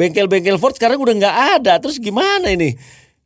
[0.00, 1.76] bengkel-bengkel Ford sekarang udah nggak ada.
[1.76, 2.72] Terus gimana ini?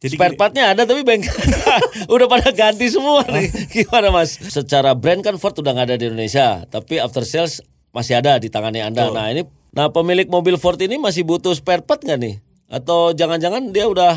[0.02, 1.32] Jadi Spare partnya ada tapi bengkel
[2.14, 3.48] udah pada ganti semua nih.
[3.80, 4.36] Gimana mas?
[4.36, 8.52] Secara brand kan Ford udah nggak ada di Indonesia, tapi after sales masih ada di
[8.52, 9.08] tangannya anda.
[9.08, 12.36] Nah ini, nah pemilik mobil Ford ini masih butuh spare part nggak nih?
[12.68, 14.12] Atau jangan-jangan dia udah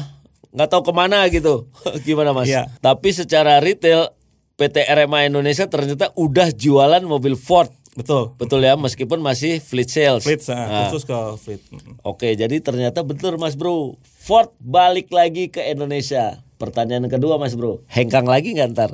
[0.51, 1.71] nggak tahu ke mana gitu?
[2.07, 2.51] Gimana mas?
[2.51, 2.67] Iya.
[2.83, 4.11] Tapi secara retail
[4.59, 7.71] PT RMA Indonesia ternyata udah jualan mobil Ford.
[7.97, 8.37] Betul.
[8.37, 10.21] Betul ya, meskipun masih fleet sales.
[10.21, 11.61] Fleet, ah, Nah, khusus ke fleet.
[12.05, 13.97] Oke, jadi ternyata betul Mas Bro.
[14.05, 16.45] Ford balik lagi ke Indonesia.
[16.57, 18.89] Pertanyaan kedua Mas Bro, hengkang lagi nggak ntar?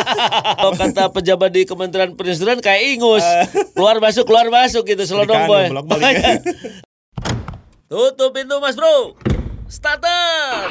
[0.60, 3.24] Kalau kata pejabat di Kementerian Perindustrian kayak ingus,
[3.72, 5.72] keluar masuk keluar masuk gitu selodong boy.
[7.88, 9.16] Tutup pintu Mas Bro.
[9.72, 10.68] Starter.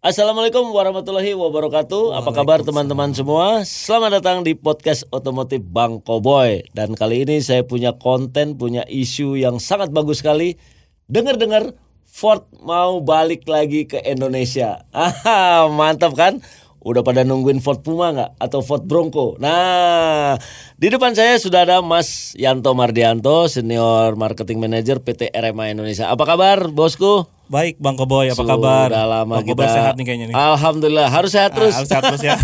[0.00, 2.16] Assalamualaikum warahmatullahi wabarakatuh.
[2.16, 3.68] Apa kabar teman-teman semua?
[3.68, 6.64] Selamat datang di podcast otomotif Bang Koboy.
[6.72, 10.56] Dan kali ini saya punya konten, punya isu yang sangat bagus sekali.
[11.04, 11.76] Dengar-dengar
[12.08, 14.88] Ford mau balik lagi ke Indonesia.
[14.96, 16.40] Ah, mantap kan?
[16.80, 18.40] Udah pada nungguin Ford Puma nggak?
[18.40, 19.36] Atau Ford Bronco?
[19.36, 20.40] Nah,
[20.80, 26.08] di depan saya sudah ada Mas Yanto Mardianto, Senior Marketing Manager PT RMA Indonesia.
[26.08, 27.28] Apa kabar, bosku?
[27.50, 28.94] Baik, Bang Koboy, apa kabar?
[28.94, 30.34] Sudah lama Bang kita Koboy sehat nih kayaknya nih.
[30.38, 31.74] Alhamdulillah, harus sehat terus.
[31.74, 32.38] Ah, harus sehat terus ya.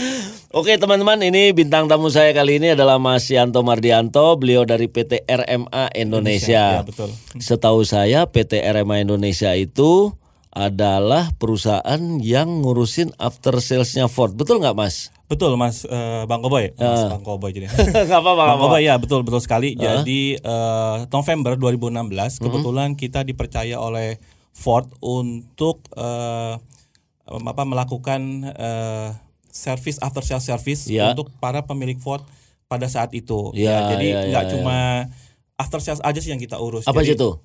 [0.58, 5.22] Oke teman-teman, ini bintang tamu saya kali ini adalah Mas Yanto Mardianto, beliau dari PT
[5.30, 6.82] RMA Indonesia.
[6.82, 7.14] ya, betul.
[7.38, 10.10] Setahu saya PT RMA Indonesia itu
[10.50, 15.14] adalah perusahaan yang ngurusin after salesnya Ford, betul nggak Mas?
[15.30, 16.74] Betul, Mas eh, Bang Koboy.
[16.74, 17.70] Mas Bang Koboy jadi.
[18.10, 18.42] Nggak apa-apa.
[18.42, 18.58] Bang.
[18.58, 19.78] Koboy ya, betul betul sekali.
[19.78, 24.18] Jadi eh, November 2016 kebetulan kita dipercaya oleh
[24.58, 26.54] Ford untuk eh,
[27.28, 28.20] apa melakukan
[28.50, 29.08] eh,
[29.54, 31.14] service after sales service Ya.
[31.14, 32.26] untuk para pemilik Ford
[32.66, 33.54] pada saat itu.
[33.54, 34.50] Ya, jadi ya, ya, nggak ya.
[34.58, 34.78] cuma
[35.54, 36.84] after sales aja sih yang kita urus.
[36.90, 37.38] Apa Jadi, tuh?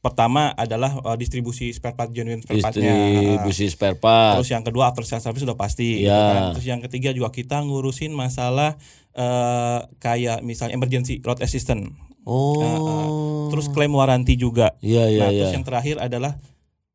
[0.00, 2.94] Pertama adalah eh, distribusi spare part genuine spare partnya.
[2.94, 4.40] Distribusi spare part.
[4.40, 6.06] Terus yang kedua after sales service sudah pasti.
[6.06, 6.08] Iya.
[6.08, 6.42] gitu kan.
[6.56, 8.80] Terus yang ketiga juga kita ngurusin masalah
[9.12, 11.92] eh, kayak misalnya emergency road assistant.
[12.24, 12.56] Oh.
[12.60, 13.08] Eh, eh,
[13.52, 14.76] terus klaim waranti juga.
[14.80, 15.38] Iya, iya, nah, iya.
[15.44, 16.40] terus yang terakhir adalah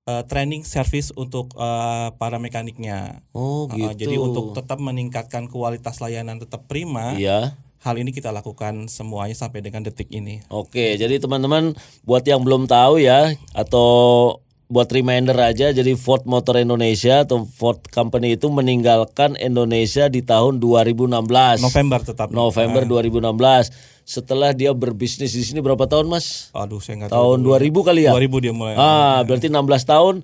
[0.06, 3.26] eh, training service untuk eh, para mekaniknya.
[3.34, 4.06] Oh gitu.
[4.06, 7.58] jadi untuk tetap meningkatkan kualitas layanan tetap prima, Iya.
[7.82, 10.42] hal ini kita lakukan semuanya sampai dengan detik ini.
[10.50, 11.74] Oke, jadi teman-teman
[12.06, 13.90] buat yang belum tahu ya atau
[14.76, 20.60] buat reminder aja jadi Ford Motor Indonesia atau Ford Company itu meninggalkan Indonesia di tahun
[20.60, 21.16] 2016.
[21.64, 22.28] November tetap.
[22.36, 23.72] November 2016.
[24.04, 26.52] Setelah dia berbisnis di sini berapa tahun, Mas?
[26.52, 27.16] Aduh, saya nggak tahu.
[27.16, 28.12] Tahun 2000 kali ya?
[28.12, 28.76] 2000 dia mulai.
[28.76, 30.16] Ah, berarti 16 tahun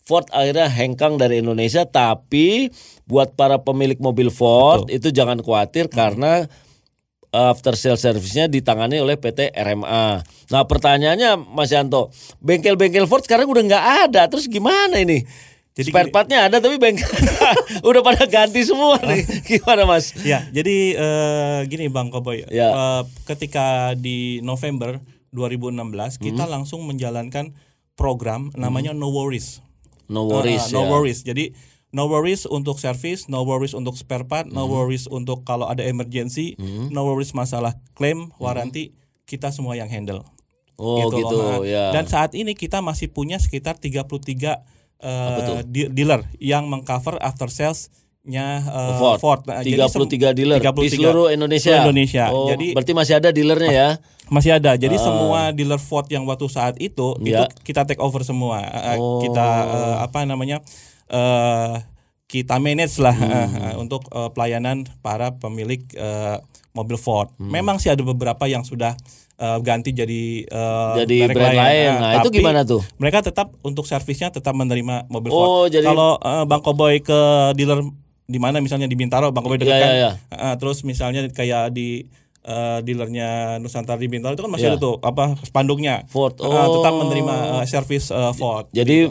[0.00, 2.72] Ford akhirnya hengkang dari Indonesia tapi
[3.04, 6.48] buat para pemilik mobil Ford itu jangan khawatir karena
[7.30, 10.20] after sales service-nya ditangani oleh PT RMA.
[10.50, 14.22] Nah, pertanyaannya Mas Yanto, bengkel-bengkel Ford sekarang udah nggak ada.
[14.26, 15.22] Terus gimana ini?
[15.70, 17.06] Jadi Spare part-nya ada tapi bengkel
[17.88, 19.22] udah pada ganti semua nih.
[19.54, 20.10] Gimana, Mas?
[20.20, 22.68] Ya, jadi eh, gini Bang Koboy, Ya.
[22.68, 24.98] Eh, ketika di November
[25.30, 26.52] 2016 kita Hmm.
[26.58, 27.54] langsung menjalankan
[27.94, 29.62] program namanya No Worries.
[30.10, 30.88] No worries Ah, no ya.
[30.90, 31.20] worries.
[31.22, 31.54] Jadi
[31.90, 34.72] no worries untuk service, no worries untuk spare part, no Hmm.
[34.72, 36.54] worries untuk kalau ada emergency,
[36.88, 40.22] no worries masalah klaim, waranti, kita semua yang handle.
[40.22, 40.78] Hmm.
[40.78, 41.50] Oh, gitu, loh.
[41.52, 41.84] Nah, ya.
[41.90, 44.64] Dan saat ini kita masih punya sekitar 33
[44.98, 49.18] eh, di- dealer yang mengcover after sales-nya eh, Ford.
[49.18, 49.40] Ford.
[49.44, 51.68] Nah, jadi sem- 33 dealer di 33 seluruh Indonesia.
[51.70, 52.24] seluruh Indonesia.
[52.28, 53.88] Oh, Jadi berarti masih ada dealernya ya.
[54.28, 54.72] masih ada.
[54.74, 57.16] Jadi semua dealer Ford yang waktu saat itu.
[57.20, 57.44] Ya.
[57.44, 58.60] itu kita take over semua.
[58.62, 59.20] Eh, Oh.
[59.20, 60.60] Kita eh, apa namanya?
[61.10, 61.74] Eh
[62.24, 63.50] kita manage lah Hmm.
[63.64, 66.38] eh, untuk eh, pelayanan para pemilik eh,
[66.70, 67.26] mobil Ford.
[67.36, 67.50] Hmm.
[67.50, 68.94] Memang sih ada beberapa yang sudah
[69.36, 71.74] eh, ganti jadi eh, Jadi merek brand lain.
[71.84, 72.80] Eh, Nah, itu tapi gimana tuh?
[72.96, 75.68] Mereka tetap untuk servisnya tetap menerima mobil Oh, Ford.
[75.68, 77.20] jadi- Kalau eh, Bang Koboy ke
[77.52, 77.82] dealer
[78.24, 79.92] di mana misalnya di Bintaro, Bang Koboy dekat Iya, kan?
[79.92, 82.06] iya, Eh, terus misalnya kayak di
[82.40, 84.72] eh, dealernya Nusantara di Bintaro itu kan masih Iya.
[84.72, 86.06] ada tuh apa spanduknya.
[86.06, 86.38] Ford.
[86.38, 86.98] Eh, tetap Oh.
[87.02, 88.70] menerima eh, servis eh, Ford.
[88.70, 89.10] Jadi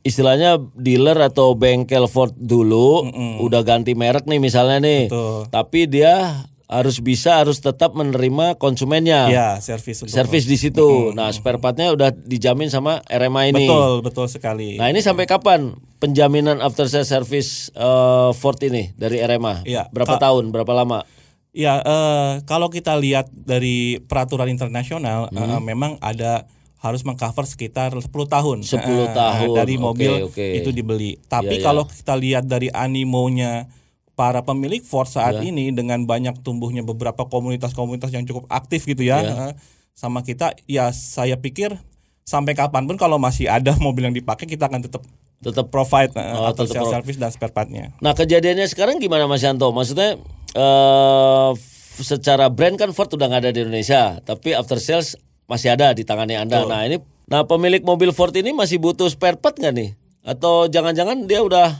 [0.00, 3.06] istilahnya dealer atau bengkel Ford dulu
[3.38, 5.02] udah ganti merek nih misalnya nih.
[5.06, 5.48] Betul.
[5.48, 9.32] Tapi dia harus bisa harus tetap menerima konsumennya.
[9.32, 11.16] Ya, servis Servis di situ.
[11.16, 13.64] Nah, spare partnya udah dijamin sama RMA ini.
[13.64, 14.76] Betul, betul sekali.
[14.76, 19.64] Nah, ini sampai kapan penjaminan after sales service eh, Ford ini dari RMA?
[19.64, 19.88] Iya.
[19.88, 20.52] Berapa Ka- tahun?
[20.52, 21.08] Berapa lama?
[21.56, 25.48] Ya, eh, kalau kita lihat dari peraturan internasional, Hmm.
[25.48, 26.44] eh, memang ada
[26.78, 28.62] harus mengcover sekitar 10 tahun.
[28.62, 29.50] 10 Eh, tahun.
[29.52, 30.38] dari mobil oke.
[30.38, 31.18] itu dibeli.
[31.20, 31.64] Tapi Iya, iya.
[31.64, 33.66] kalau kita lihat dari animonya
[34.14, 35.42] para pemilik Ford saat Ya.
[35.44, 39.34] ini dengan banyak tumbuhnya beberapa komunitas-komunitas yang cukup aktif gitu ya, Ya.
[39.44, 39.52] eh,
[39.92, 41.74] sama kita, ya saya pikir
[42.22, 45.02] sampai kapan pun kalau masih ada mobil yang dipakai kita akan tetap
[45.38, 47.94] Tetap provide eh, Oh, after tetap service dan spare partnya.
[47.98, 49.70] Nah kejadiannya sekarang gimana Mas Yanto?
[49.70, 50.18] Maksudnya
[50.52, 55.14] eh f- secara brand kan Ford udah nggak ada di Indonesia, tapi after sales
[55.48, 56.68] masih ada di tangannya Anda.
[56.68, 59.90] Nah ini, nah pemilik mobil Ford ini masih butuh spare part nggak nih?
[60.22, 61.72] Atau jangan-jangan dia udah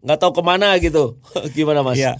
[0.00, 1.18] nggak tahu ke mana gitu?
[1.58, 1.98] gimana Mas?
[1.98, 2.16] Iya.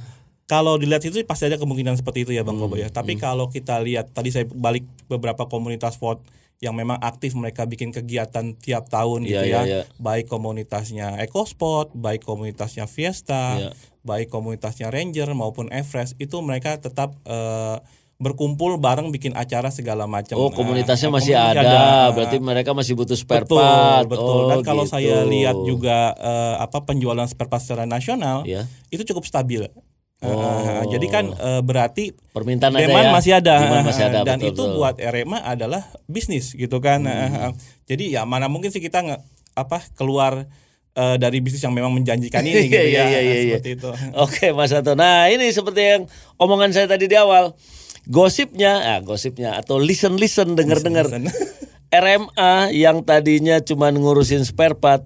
[0.46, 2.86] Kalau dilihat itu pasti ada kemungkinan seperti itu ya Bang Hmm, Kobo ya.
[2.86, 6.22] Tapi kalau kita lihat tadi saya balik beberapa komunitas Ford
[6.58, 9.62] yang memang aktif mereka bikin kegiatan tiap tahun Iya, gitu iya, ya.
[9.66, 9.80] iya.
[9.98, 13.70] Baik komunitasnya EcoSport, baik komunitasnya Fiesta, Iya.
[14.02, 17.76] baik komunitasnya Ranger maupun Everest itu mereka tetap eh,
[18.16, 20.36] berkumpul bareng bikin acara segala macam.
[20.36, 24.08] Oh Nah, komunitasnya masih komunitasnya ada, berarti mereka masih butuh spare betul, part.
[24.08, 24.24] betul.
[24.24, 24.96] Oh, Dan kalau gitu.
[24.96, 28.64] saya lihat juga eh, apa penjualan spare part secara nasional Iya.
[28.88, 29.68] itu cukup stabil.
[30.16, 30.88] Eh, Oh.
[30.88, 33.12] jadi kan eh, berarti permintaan ada demand ya?
[33.12, 34.66] masih ada, Demand masih ada, dan betul, itu betul.
[34.66, 34.76] Hmm.
[34.80, 37.04] buat RMA adalah bisnis gitu kan.
[37.04, 37.52] Eh,
[37.84, 39.16] Jadi ya mana mungkin sih kita nge,
[39.52, 40.48] apa keluar
[40.92, 43.56] eh, dari bisnis yang memang menjanjikan ini gitu Iya, ya, iya, iya, iya.
[43.60, 43.90] seperti itu.
[44.16, 44.96] Oke Mas Anto.
[44.96, 46.02] Nah ini seperti yang
[46.34, 47.52] omongan saya tadi di awal.
[48.06, 51.06] Gosipnya, ah gosipnya atau listen listen denger dengar.
[51.90, 55.02] RMA yang tadinya cuma ngurusin spare part,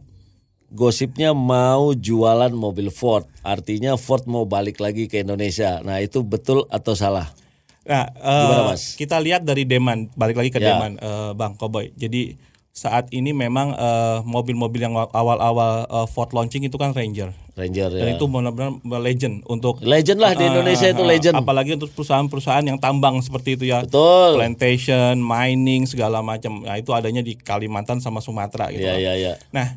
[0.69, 3.25] gosipnya mau jualan mobil Ford.
[3.41, 5.81] Artinya Ford mau balik lagi ke Indonesia.
[5.81, 7.32] Nah itu betul atau salah?
[7.81, 8.94] Nah, eh, Gimana, Mas?
[8.94, 10.76] kita lihat dari demand, balik lagi ke Ya.
[10.76, 11.96] demand, eh, Bang Koboy.
[11.96, 12.37] Jadi
[12.70, 17.34] saat ini memang eh, mobil-mobil yang awal-awal eh, Ford launching itu kan Ranger.
[17.58, 18.17] Ranger Dan ya.
[18.17, 21.37] itu benar-benar legend untuk Legend lah di Indonesia itu legend.
[21.37, 23.84] Apalagi untuk perusahaan-perusahaan yang tambang seperti itu ya.
[23.84, 24.40] Betul.
[24.40, 26.64] Plantation, mining segala macam.
[26.64, 28.87] Nah, itu adanya di Kalimantan sama Sumatera gitu.
[28.87, 29.32] Iya iya iya.
[29.52, 29.76] Nah,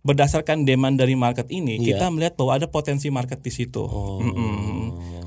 [0.00, 2.00] berdasarkan demand dari market ini, Iya.
[2.00, 3.84] kita melihat bahwa ada potensi market di situ.
[3.84, 4.24] Oh.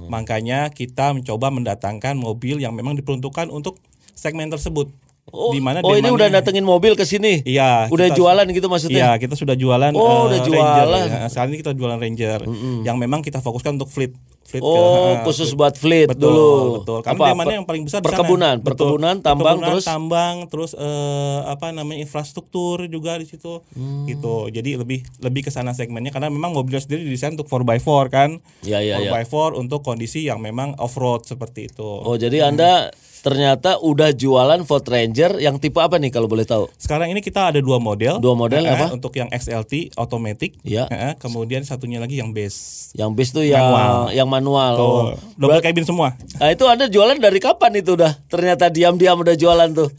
[0.09, 3.77] Makanya kita mencoba mendatangkan mobil yang memang diperuntukkan untuk
[4.17, 4.89] segmen tersebut.
[5.29, 7.45] Oh, Di mana oh ini udah datengin mobil ke sini.
[7.45, 9.15] Iya, Udah kita- jualan gitu maksudnya.
[9.15, 9.93] Iya, kita sudah jualan.
[9.93, 11.07] Oh, eh, udah Ranger, jualan.
[11.07, 11.23] ya.
[11.29, 12.39] Sekarang ini kita jualan Ranger,
[12.81, 14.11] yang memang kita fokuskan untuk fleet.
[14.41, 16.51] fleet ke- Oh, eh, khusus buat fleet betul, dulu.
[16.83, 16.99] Betul.
[16.99, 18.07] Karena Apa, yang paling besar di sana.
[18.11, 18.67] perkebunan, Betul.
[18.67, 23.63] perkebunan, tambang, Perkebunan, terus tambang, terus eh, apa namanya infrastruktur juga di situ.
[23.71, 24.03] Hmm.
[24.03, 24.51] Gitu.
[24.51, 28.29] Jadi lebih lebih ke sana segmennya karena memang mobilnya sendiri didesain untuk 4x4 kan.
[28.61, 29.07] Iya, iya, iya.
[29.07, 31.87] 4x4 untuk kondisi yang memang off-road seperti itu.
[31.87, 32.91] Oh, jadi Anda
[33.21, 36.67] ternyata udah jualan Ford Ranger yang tipe apa nih kalau boleh tahu?
[36.75, 38.17] Sekarang ini kita ada dua model.
[38.17, 38.89] Dua model Eh, apa?
[38.89, 40.57] Untuk yang XLT automatic.
[40.61, 40.85] Iya.
[40.87, 42.91] Eh, kemudian satunya lagi yang base.
[42.91, 43.99] Yang bis tuh yang Manual.
[44.11, 44.73] yang manual.
[44.73, 44.81] Oh.
[44.81, 45.01] Tuh,
[45.37, 46.17] double cabin semua.
[46.37, 48.17] Nah, itu Anda jualan dari kapan itu udah?
[48.25, 49.89] Ternyata diam-diam udah jualan tuh.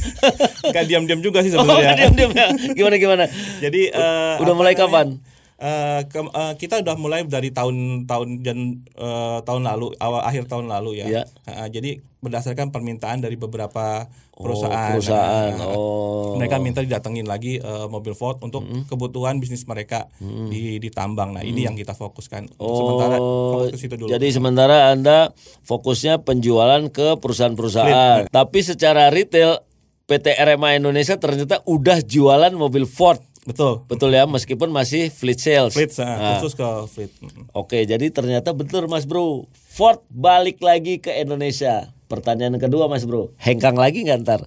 [0.74, 1.94] Gak diam-diam juga sih oh, sebenarnya.
[1.96, 2.46] diam-diam ya.
[2.74, 3.24] Gimana gimana?
[3.58, 5.16] Jadi eh, Udah mulai kapan?
[5.56, 10.68] Eh, ke- eh, kita udah mulai dari tahun-tahun dan eh, tahun lalu awal akhir tahun
[10.68, 11.06] lalu ya.
[11.08, 11.22] Iya.
[11.44, 14.92] Eh, jadi berdasarkan permintaan dari beberapa perusahaan.
[14.92, 15.52] Oh, perusahaan.
[15.54, 16.36] Nah, Oh.
[16.36, 21.32] Mereka minta didatengin lagi eh, mobil Ford untuk kebutuhan bisnis mereka di di tambang.
[21.32, 22.52] Nah, ini yang kita fokuskan.
[22.52, 24.06] Untuk sementara fokus ke situ dulu.
[24.06, 25.32] Oh, Jadi sementara Anda
[25.62, 28.28] fokusnya penjualan ke perusahaan-perusahaan.
[28.28, 29.64] Tapi secara retail
[30.04, 33.24] PT RMA Indonesia ternyata udah jualan mobil Ford.
[33.46, 33.86] Betul.
[33.86, 35.70] Betul ya, meskipun masih fleet sales.
[35.70, 37.10] Fleet eh, Nah, khusus ke fleet.
[37.52, 39.46] Oke, jadi ternyata betul Mas Bro.
[39.70, 41.88] Ford balik lagi ke Indonesia.
[42.06, 44.40] Pertanyaan kedua Mas Bro, hengkang lagi nggak ntar?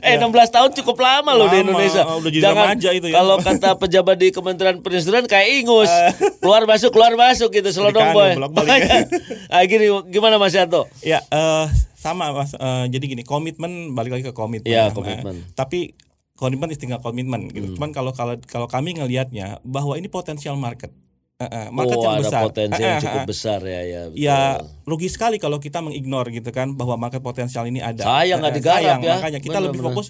[0.00, 1.60] eh 16 tahun cukup lama loh di Ya.
[1.60, 2.02] Lama, Indonesia.
[2.04, 3.14] udah jadi remaja itu ya.
[3.16, 5.90] Kalau kata pejabat di Kementerian Perindustrian kayak ingus,
[6.38, 8.34] keluar masuk keluar masuk gitu selodong boy.
[8.34, 8.86] bolak-balik.
[9.54, 10.86] ah, gini gimana Mas Yanto?
[11.00, 12.54] Ya, eh, sama mas.
[12.54, 14.62] Eh, jadi gini, komitmen balik lagi ke komitmen.
[14.64, 15.42] Iya, Nah, komitmen.
[15.52, 15.94] tapi
[16.36, 17.72] komitmen is tinggal komitmen gitu.
[17.72, 17.76] Hmm.
[17.80, 20.92] Cuman kalau kalau kalau kami ngelihatnya bahwa ini potensial market,
[21.40, 22.42] eh, market oh, yang ada besar.
[22.44, 24.00] potensi Eh, yang cukup besar ya ya.
[24.12, 24.20] betul.
[24.20, 24.38] Ya
[24.84, 28.04] rugi sekali kalau kita mengignore gitu kan bahwa market potensial ini ada.
[28.04, 29.14] Sayang nggak digarap sayang, ya.
[29.18, 30.06] Makanya kita lebih Benar-benar.
[30.06, 30.08] fokus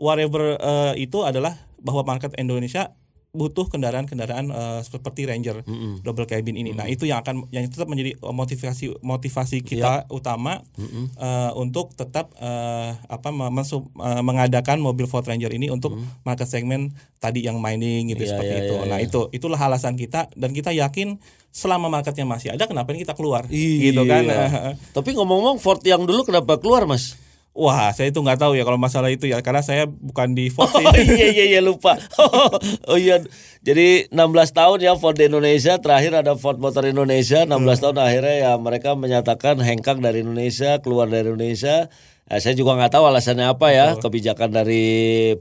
[0.00, 2.96] whatever eh, itu adalah bahwa market Indonesia
[3.30, 5.62] butuh kendaraan-kendaraan eh, seperti Ranger
[6.00, 6.70] double cabin ini.
[6.70, 10.10] Nah, itu yang akan yang tetap menjadi motivasi motivasi kita Iya.
[10.10, 10.66] utama
[11.14, 16.90] eh, untuk tetap eh, apa mensu- eh, mengadakan mobil Ford Ranger ini untuk market segmen
[17.16, 18.74] tadi yang mining gitu Iya, seperti iya, itu.
[18.76, 19.06] iya, nah, iya.
[19.06, 23.46] itu itulah alasan kita dan kita yakin selama marketnya masih ada kenapa ini kita keluar
[23.46, 23.90] Iya.
[23.90, 24.26] gitu kan.
[24.96, 27.14] Tapi ngomong-ngomong Ford yang dulu kenapa keluar Mas?
[27.50, 30.70] Wah, saya itu nggak tahu ya kalau masalah itu ya karena saya bukan di Ford
[30.78, 30.86] sih.
[30.86, 31.98] Oh iya iya iya lupa.
[32.90, 33.18] oh iya.
[33.66, 34.16] Jadi 16
[34.54, 39.58] tahun ya Ford Indonesia, terakhir ada Ford Motor Indonesia, 16 tahun akhirnya ya mereka menyatakan
[39.58, 41.90] hengkang dari Indonesia, keluar dari Indonesia.
[42.30, 44.84] Eh, saya juga nggak tahu alasannya apa ya, kebijakan dari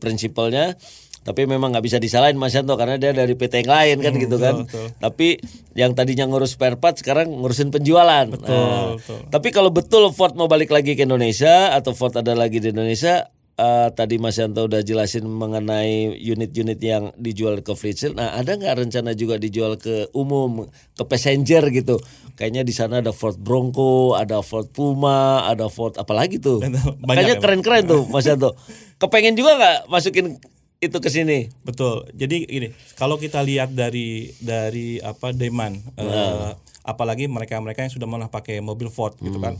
[0.01, 0.73] prinsipalnya.
[1.19, 4.38] Tapi memang nggak bisa disalahin Mas Yanto karena dia dari PT yang lain kan gitu
[4.39, 4.55] kan.
[4.63, 4.88] betul.
[4.97, 5.27] Tapi
[5.75, 8.25] yang tadinya ngurus spare part sekarang ngurusin penjualan.
[8.25, 9.27] Nah, betul.
[9.27, 13.27] Tapi kalau betul Ford mau balik lagi ke Indonesia atau Ford ada lagi di Indonesia,
[13.59, 18.15] eh, tadi Mas Yanto udah jelasin mengenai unit-unit yang dijual ke fleet sale.
[18.15, 21.99] Nah, ada nggak rencana juga dijual ke umum, ke passenger gitu?
[22.39, 26.63] Kayaknya di sana ada Ford Bronco, ada Ford Puma, ada Ford apalagi tuh.
[26.63, 28.55] Banyak Kayaknya ya, keren-keren tuh Mas Yanto.
[29.01, 30.39] Kepengen juga nggak masukin
[30.79, 31.51] itu ke sini?
[31.62, 32.07] Betul.
[32.15, 36.55] Jadi gini, kalau kita lihat dari dari apa demand, eh,
[36.88, 39.59] apalagi mereka-mereka yang sudah pernah pakai mobil Ford gitu kan,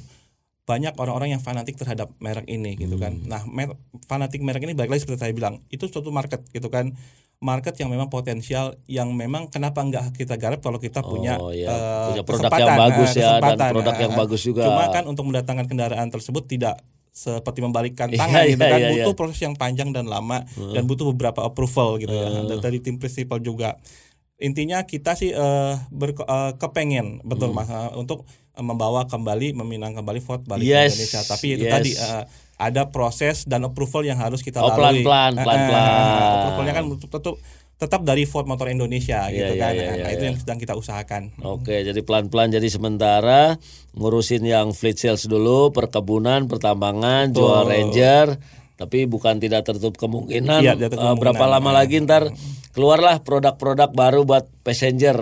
[0.64, 3.20] banyak orang-orang yang fanatik terhadap merek ini gitu kan.
[3.28, 3.76] Nah, mer-
[4.08, 6.96] fanatik merek ini balik lagi seperti saya bilang, itu suatu market gitu kan.
[7.40, 11.72] Market yang memang potensial, yang memang kenapa nggak kita garap kalau kita punya Oh, iya.
[12.12, 14.64] Punya produk kesempatan, yang bagus eh, ya, dan produk yang eh, bagus juga.
[14.68, 16.84] Cuma kan untuk mendatangkan kendaraan tersebut tidak
[17.20, 18.80] seperti membalikkan Iya, tangan gitu iya, kan.
[18.80, 22.32] iya, butuh proses yang panjang dan lama dan butuh beberapa approval gitu ya.
[22.42, 23.76] Dan dari tim prinsipal juga.
[24.40, 28.24] Intinya kita sih eh, berke- eh, kepengen betul mas eh, untuk
[28.56, 31.22] membawa kembali meminang kembali Ford balik Yes, ke Indonesia.
[31.26, 31.74] Tapi itu yes.
[31.74, 32.24] tadi eh,
[32.58, 35.04] ada proses dan approval yang harus kita Oh, lalui.
[35.04, 36.32] pelan-pelan, Eh, eh, pelan-pelan.
[36.38, 37.36] approvalnya kan tetap
[37.80, 40.30] tetap dari Ford Motor Indonesia gitu iya, kan iya, Nah, iya, itu iya.
[40.36, 43.56] yang sedang kita usahakan Oke, jadi pelan-pelan jadi sementara
[43.96, 48.36] ngurusin yang fleet sales dulu, perkebunan, pertambangan, jual Ranger,
[48.76, 51.64] tapi bukan tidak tertutup kemungkinan, tidak tertutup eh, berapa kemungkinan.
[51.64, 52.24] lama lagi ntar
[52.76, 55.20] keluarlah produk-produk baru buat passenger.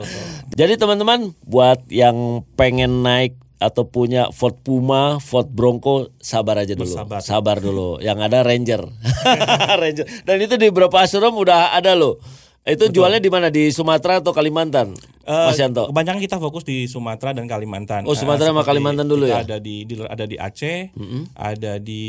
[0.60, 6.88] jadi teman-teman buat yang pengen naik atau punya Ford Puma, Ford Bronco, sabar aja dulu.
[7.06, 7.60] Bersabar.
[7.60, 8.00] dulu.
[8.00, 8.82] Yang ada Ranger.
[9.84, 10.06] Ranger.
[10.24, 12.16] Dan itu di beberapa showroom udah ada loh.
[12.64, 13.48] Itu jualnya di mana?
[13.48, 14.92] Di Sumatera atau Kalimantan?
[15.24, 15.88] Eh, Mas Yanto.
[15.88, 18.04] Kebanyakan kita fokus di Sumatera dan Kalimantan.
[18.04, 19.44] Oh, Sumatera Eh, sama Kalimantan dulu ya?
[19.44, 20.92] Ada di dealer ada di Aceh,
[21.36, 22.02] ada di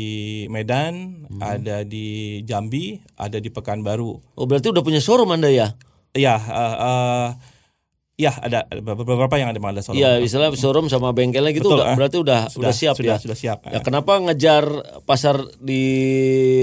[0.48, 4.12] Medan, ada di Jambi, ada di Pekanbaru.
[4.36, 5.72] Oh, berarti udah punya showroom Anda ya?
[6.12, 7.28] Iya, eh, eh,
[8.22, 9.98] ya ada ada beberapa yang ada ada showroom.
[9.98, 11.96] Iya, istilah showroom sama bengkelnya gitu Betul, udah, eh.
[11.98, 13.22] berarti udah udah siap sudah, ya.
[13.22, 13.58] Sudah siap.
[13.66, 14.62] Ya kenapa ngejar
[15.02, 15.82] pasar di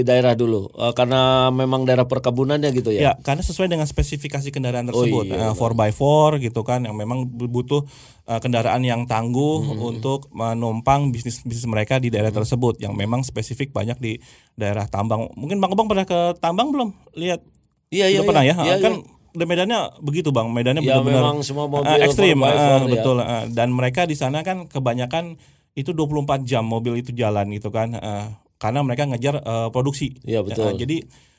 [0.02, 0.72] daerah dulu?
[0.72, 3.00] Eh, karena memang daerah perkebunannya gitu ya.
[3.00, 7.84] Ya, karena sesuai dengan spesifikasi kendaraan tersebut, iya, Eh, 4x4 gitu kan, yang memang butuh
[8.24, 9.90] eh, kendaraan yang tangguh Hmm.
[9.92, 14.12] untuk menumpang bisnis bisnis mereka di daerah tersebut, yang memang spesifik banyak di
[14.54, 15.28] daerah tambang.
[15.36, 16.88] Mungkin bang Obang pernah ke tambang belum?
[17.18, 17.42] Lihat,
[17.90, 18.20] Iya, iya.
[18.22, 18.54] Pernah ya?
[18.54, 22.50] Iya, kan di medannya begitu bang, medannya Ya, benar-benar memang semua mobil eh, ekstrim, 4x4
[22.50, 22.76] ya.
[22.86, 23.16] betul.
[23.20, 23.44] eh.
[23.54, 25.38] dan mereka di sana kan kebanyakan
[25.74, 28.26] itu 24 jam mobil itu jalan gitu kan, eh,
[28.58, 30.18] karena mereka ngejar eh, produksi.
[30.26, 30.74] Iya, betul.
[30.74, 30.96] Eh, jadi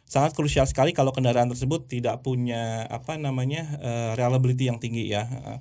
[0.08, 5.24] sangat krusial sekali kalau kendaraan tersebut tidak punya apa namanya eh, reliability yang tinggi ya.
[5.24, 5.60] Eh,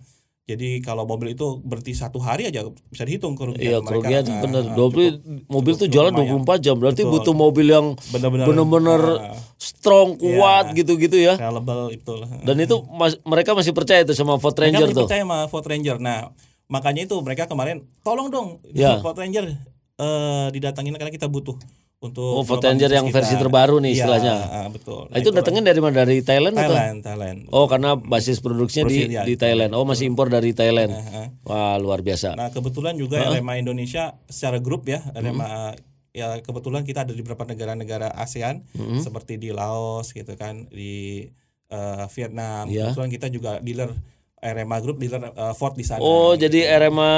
[0.51, 3.89] jadi kalau mobil itu berhenti satu hari aja bisa dihitung kerugian Iya, mereka.
[3.89, 4.63] kerugian Eh, bener.
[4.63, 5.07] eh, Dobri
[5.47, 6.75] mobil tuh jalan 24 jam.
[6.75, 10.77] Berarti butuh mobil yang Benar-benar, bener-bener eh, strong, kuat Iya.
[10.77, 11.35] gitu-gitu ya.
[11.37, 12.13] reliable itu.
[12.43, 15.05] Dan itu mas- mereka masih percaya tuh sama Ford Mereka Ranger masih tuh.
[15.05, 15.97] percaya sama Ford Ranger.
[15.99, 16.19] Nah,
[16.67, 18.99] makanya itu mereka kemarin tolong dong Ya.
[18.99, 19.55] Ford Ranger
[19.97, 21.55] eh, didatangin karena kita butuh
[22.01, 23.43] untuk Oh, Ranger yang bisnis versi kita.
[23.45, 24.35] terbaru nih Iya, istilahnya.
[24.41, 25.03] ah, betul.
[25.13, 25.95] Nah, itu datangnya dari mana?
[26.01, 26.73] Dari Thailand, atau?
[26.73, 27.39] Thailand, Thailand.
[27.53, 29.77] Oh, karena basis produksinya di, ya, di Thailand.
[29.77, 30.97] Oh, masih impor dari Thailand.
[30.97, 31.29] ah.
[31.45, 32.33] Wah, luar biasa.
[32.35, 35.77] Nah, kebetulan juga RMA Indonesia secara grup ya, RMA
[36.11, 38.67] ya kebetulan kita ada di beberapa negara-negara ASEAN
[38.99, 41.29] seperti di Laos gitu kan, di
[41.69, 42.65] eh, Vietnam.
[42.67, 42.91] Iya.
[42.91, 43.93] Kebetulan kita juga dealer
[44.41, 46.01] RMA Group dealer eh, Ford di sana.
[46.01, 47.13] Oh, jadi RMA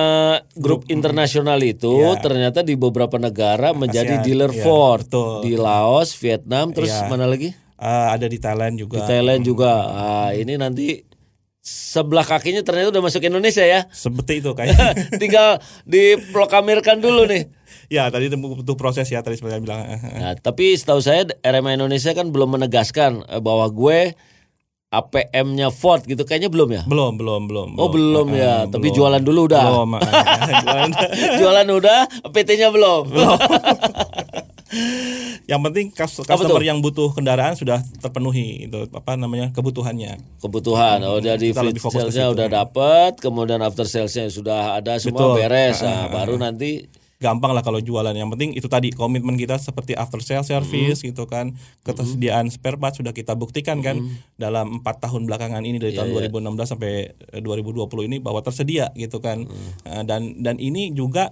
[0.58, 2.18] Grup Internasional itu Iya.
[2.18, 5.46] ternyata di beberapa negara menjadi ASEAN, dealer iya, Ford betul.
[5.46, 7.06] di Laos, Vietnam, terus Iya.
[7.06, 7.54] mana lagi?
[7.82, 9.02] Eh, ada di Thailand juga.
[9.02, 9.72] Di Thailand juga.
[9.90, 11.02] Ah, ini nanti
[11.62, 13.86] sebelah kakinya ternyata udah masuk Indonesia ya.
[13.94, 14.94] Seperti itu kayaknya.
[15.22, 17.46] Tinggal diproklamirkan dulu nih.
[17.94, 19.86] ya, tadi itu butuh proses ya tadi yang bilang.
[19.98, 24.18] Nah, tapi setahu saya RMA Indonesia kan belum menegaskan eh, bahwa gue
[24.92, 26.82] APM-nya Ford gitu kayaknya belum ya?
[26.84, 27.68] belum, belum, belum.
[27.80, 28.96] Oh belum ya, Eh, tapi belum.
[29.00, 29.64] jualan dulu udah.
[29.64, 29.90] Belum.
[29.96, 30.02] eh,
[30.60, 30.90] jualan.
[31.40, 33.04] jualan udah, PT-nya belum.
[35.44, 40.16] Yang penting customer yang butuh kendaraan sudah terpenuhi itu apa namanya kebutuhannya.
[40.40, 45.44] Kebutuhan, oh jadi salesnya udah dapat, kemudian after salesnya sudah ada semua Betul.
[45.44, 46.88] beres, nah, baru nanti
[47.22, 48.10] gampang lah kalau jualan.
[48.10, 51.54] Yang penting itu tadi komitmen kita seperti after sale service gitu kan.
[51.86, 54.02] Ketersediaan spare part sudah kita buktikan kan
[54.34, 59.22] dalam empat tahun belakangan ini dari tahun 2016 sampai eh, 2020 ini bahwa tersedia gitu
[59.22, 59.46] kan.
[59.86, 61.30] Eh, dan dan ini juga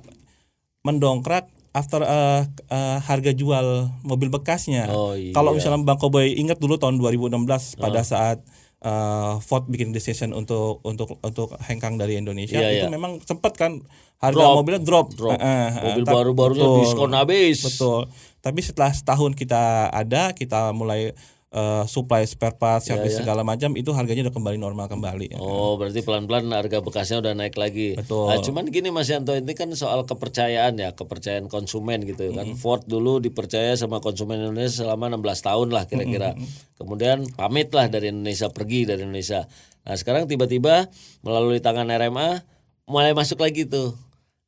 [0.86, 4.90] mendongkrak after eh, eh, harga jual mobil bekasnya.
[4.90, 5.34] Oh, iya.
[5.34, 8.42] kalau misalnya Bang Koboy ingat dulu tahun 2016 pada saat
[8.80, 12.92] eh, Ford bikin decision untuk untuk untuk hengkang dari Indonesia Iya, itu iya.
[12.92, 13.80] memang sempat kan
[14.20, 14.56] harga Drop.
[14.60, 15.32] mobilnya drop, Drop.
[15.32, 17.64] Eh, eh, mobil baru-barunya diskon habis.
[17.64, 18.08] Betul.
[18.40, 21.16] Tapi setelah setahun kita ada, kita mulai
[21.50, 25.36] eh, supply spare part, Ya, service segala macam itu harganya udah kembali normal kembali.
[25.36, 27.98] Oh, berarti pelan-pelan harga bekasnya udah naik lagi.
[27.98, 28.30] Betul.
[28.30, 32.54] Nah, cuman gini Mas Yanto, ini kan soal kepercayaan ya, kepercayaan konsumen gitu kan.
[32.54, 36.38] Ford dulu dipercaya sama konsumen Indonesia selama 16 tahun lah kira-kira.
[36.78, 39.44] Kemudian pamit lah dari Indonesia, pergi dari Indonesia.
[39.84, 40.86] Nah, sekarang tiba-tiba
[41.26, 42.46] melalui tangan RMA
[42.86, 43.94] mulai masuk lagi tuh.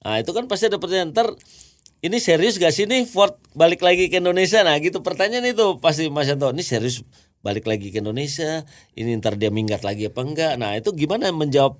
[0.02, 1.30] Nah, itu kan pasti ada pertanyaan ntar
[2.02, 4.66] ini serius gak sih nih Ford balik lagi ke Indonesia?
[4.66, 7.06] Nah gitu pertanyaan itu pasti Mas Yanto, ini serius
[7.47, 8.66] balik lagi ke Indonesia?
[8.99, 10.59] Ini ntar dia minggat lagi apa enggak?
[10.59, 11.78] Nah itu gimana menjawab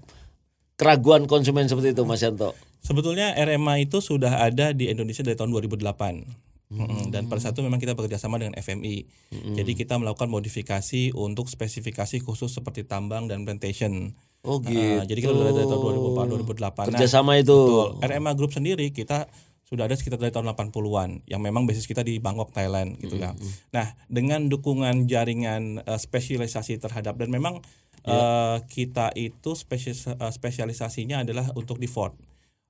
[0.79, 2.55] keraguan konsumen seperti itu Mas Yanto?
[2.83, 6.43] Sebetulnya RMA itu sudah ada di Indonesia dari tahun 2008.
[6.73, 9.05] Mm, Dan pada saat itu memang kita bekerja sama dengan FMI.
[9.55, 14.17] Jadi kita melakukan modifikasi untuk spesifikasi khusus seperti tambang dan plantation.
[14.43, 14.75] Oh gitu.
[15.07, 16.59] jadi kita sudah dari tahun 2004 2008.
[16.59, 17.55] Nah, Kerjasama itu.
[17.55, 18.03] betul.
[18.03, 19.31] RMA Group sendiri kita
[19.73, 23.33] sudah ada sekitar dari tahun 80-an yang memang basis kita di Bangkok Thailand gitu ya.
[23.73, 27.65] Nah, dengan dukungan jaringan eh, spesialisasi terhadap dan memang
[28.05, 32.13] eh, kita itu spesialis- eh, spesialisasinya adalah untuk di Ford.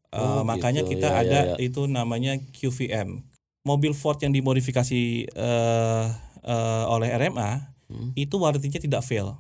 [0.09, 0.94] Eh, Oh, makanya gitu.
[0.94, 1.54] kita Ya, ya, ada ya.
[1.59, 3.26] itu namanya QVM.
[3.64, 6.06] Mobil Ford yang dimodifikasi eh,
[6.44, 7.75] eh, oleh RMA
[8.14, 9.35] itu warrantinya tidak fail.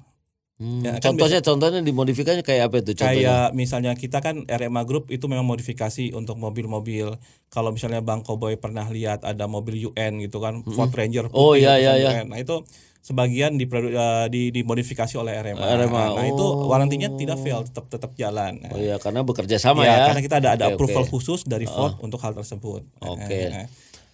[0.62, 3.18] Hmm, Ya, kan contohnya contohnya dimodifikasinya kayak apa itu contohnya?
[3.18, 7.18] Kayak misalnya kita kan RMA Group itu memang modifikasi untuk mobil-mobil.
[7.50, 11.26] Kalau misalnya Bang Koboy pernah lihat ada mobil UN gitu kan, Ford Ranger.
[11.34, 12.10] Oh, putih iya, atau iya, iya.
[12.22, 12.26] UN.
[12.30, 12.62] Nah itu
[13.02, 15.58] sebagian diprodu- eh, di, dimodifikasi oleh RMA.
[15.58, 16.70] RMA, Nah itu oh.
[16.70, 18.62] warantinya tidak fail, tetap tetap jalan.
[18.70, 20.14] Oh iya karena bekerja sama Ya, ya.
[20.14, 21.10] karena kita ada ada Oke, approval oke.
[21.10, 22.86] khusus dari Ford untuk hal tersebut.
[23.02, 23.26] Oke.
[23.26, 23.66] Eh, eh.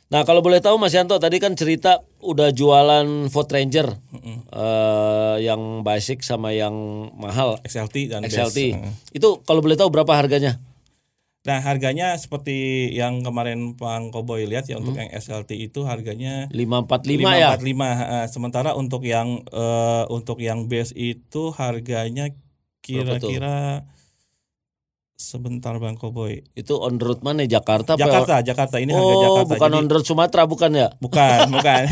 [0.08, 3.92] Nah kalau boleh tahu Mas Yanto tadi kan cerita udah jualan Ford Ranger
[4.48, 6.72] eh, yang basic sama yang
[7.12, 8.58] mahal XLT dan XLT.
[8.72, 9.12] base.
[9.12, 10.56] Itu kalau boleh tahu berapa harganya?
[11.44, 17.28] Nah harganya seperti yang kemarin Bang Koboy lihat ya untuk yang SLT itu harganya 545
[17.36, 17.48] ya?
[17.60, 22.32] 545 eh, sementara untuk yang eh, untuk yang base itu harganya
[22.80, 23.84] kira-kira
[25.28, 26.46] sebentar Bang Koboy.
[26.54, 27.92] Itu on the road mana Jakarta?
[27.92, 28.00] apa?
[28.00, 29.50] Jakarta, Jakarta ini harga Oh, Jakarta.
[29.50, 30.88] bukan Jadi- on the road Sumatera bukan ya?
[30.96, 31.82] bukan, bukan.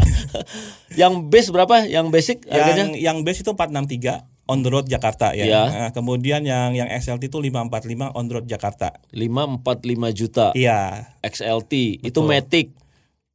[1.03, 1.75] Yang base berapa?
[1.85, 2.79] Yang basic harganya?
[2.79, 5.45] yang yang base itu 463 on the road Jakarta ya.
[5.45, 5.63] Iya.
[5.67, 8.95] Nah, kemudian yang yang XLT itu 545 on the road Jakarta.
[9.11, 9.67] 545
[10.15, 10.47] juta.
[10.55, 11.11] Iya.
[11.21, 12.31] XLT itu Betul.
[12.31, 12.67] Matic.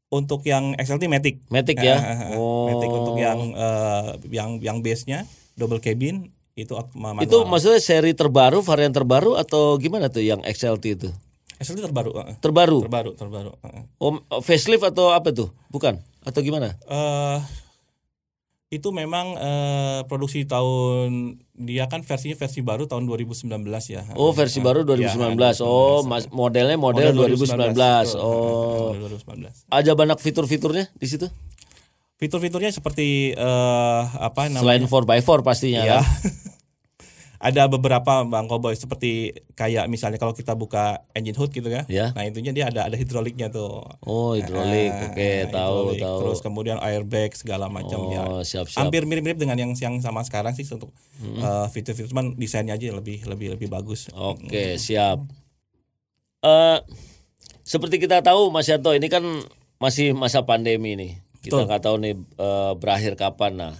[0.07, 1.35] Untuk yang XLT Matic.
[1.47, 1.95] Matic ya.
[1.95, 2.71] Eh, eh, Oh.
[2.71, 7.23] Matic untuk yang eh, yang yang base-nya double cabin itu ma- manual.
[7.23, 11.09] Itu maksudnya seri terbaru, varian terbaru atau gimana tuh yang XLT itu?
[11.57, 12.11] XLT terbaru.
[12.41, 12.79] Terbaru.
[12.81, 13.51] terbaru, terbaru.
[13.69, 13.85] eh.
[13.97, 15.53] Oh, facelift atau apa tuh?
[15.69, 16.01] Bukan?
[16.21, 16.75] Atau gimana?
[16.83, 17.37] Eh,
[18.71, 23.51] itu memang eh, produksi tahun dia kan versinya versi baru tahun 2019
[23.91, 24.07] ya.
[24.15, 25.59] Oh, versi Eh, baru ya, 2019.
[25.59, 27.75] Oh, mas, modelnya model, 2019.
[27.75, 28.15] betul.
[28.17, 28.95] Oh.
[28.95, 29.67] Model 2019.
[29.67, 31.27] Ada banyak fitur-fiturnya di situ?
[32.21, 35.17] Fitur-fiturnya seperti eh, apa Selain namanya?
[35.25, 35.97] 4x4 pastinya Ya.
[35.99, 36.05] kan?
[37.41, 41.89] Ada beberapa Bang Koboy seperti kayak misalnya kalau kita buka engine hood gitu ya.
[41.89, 42.13] Ya.
[42.13, 43.81] Nah, intinya dia ada ada hidroliknya tuh.
[44.05, 44.93] Oh, hidrolik.
[44.93, 46.01] Ah, Oke, tahu, hidrolik.
[46.05, 46.17] tahu.
[46.21, 48.21] Terus kemudian airbag segala macam ya.
[48.29, 48.85] Oh, siap-siap.
[48.85, 50.93] Hampir mirip-mirip dengan yang yang sama sekarang sih untuk
[51.25, 54.13] eh, fitur-fitur cuman desainnya aja lebih lebih lebih bagus.
[54.13, 55.25] Oke, siap.
[56.45, 56.77] Eh
[57.65, 59.25] seperti kita tahu Mas Yanto ini kan
[59.81, 61.17] masih masa pandemi nih.
[61.41, 63.53] Kita nggak tahu nih eh, berakhir kapan.
[63.57, 63.73] Nah,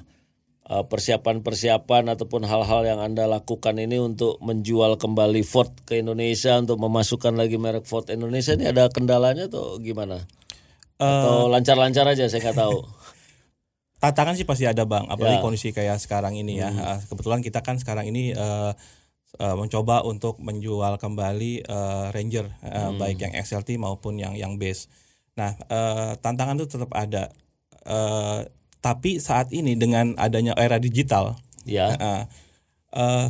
[0.65, 6.82] eh, persiapan-persiapan ataupun hal-hal yang Anda lakukan ini untuk menjual kembali Ford ke Indonesia untuk
[6.82, 10.26] memasukkan lagi merek Ford Indonesia ini ada kendalanya atau gimana?
[10.97, 12.78] Atau lancar-lancar aja saya nggak tahu.
[14.02, 15.45] Tantangan sih pasti ada bang, apalagi Ya.
[15.45, 16.74] kondisi kayak sekarang ini ya.
[16.74, 18.71] Ah, Kebetulan kita kan sekarang ini eh,
[19.38, 24.89] eh, mencoba untuk menjual kembali eh, Ranger, eh, baik yang XLT maupun yang yang base.
[25.38, 27.30] Nah eh, tantangan itu tetap ada.
[27.84, 28.39] Eh,
[28.78, 31.94] tapi saat ini dengan adanya era digital, Ya.
[31.94, 32.24] eh,
[32.91, 33.28] eh,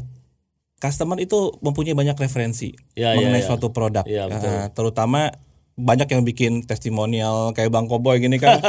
[0.78, 3.48] customer itu mempunyai banyak referensi Ya, ya, mengenai ya.
[3.48, 4.48] suatu produk, Ya, betul.
[4.50, 5.30] Eh, terutama
[5.74, 8.60] banyak yang bikin testimonial kayak Bang Koboy gini kan.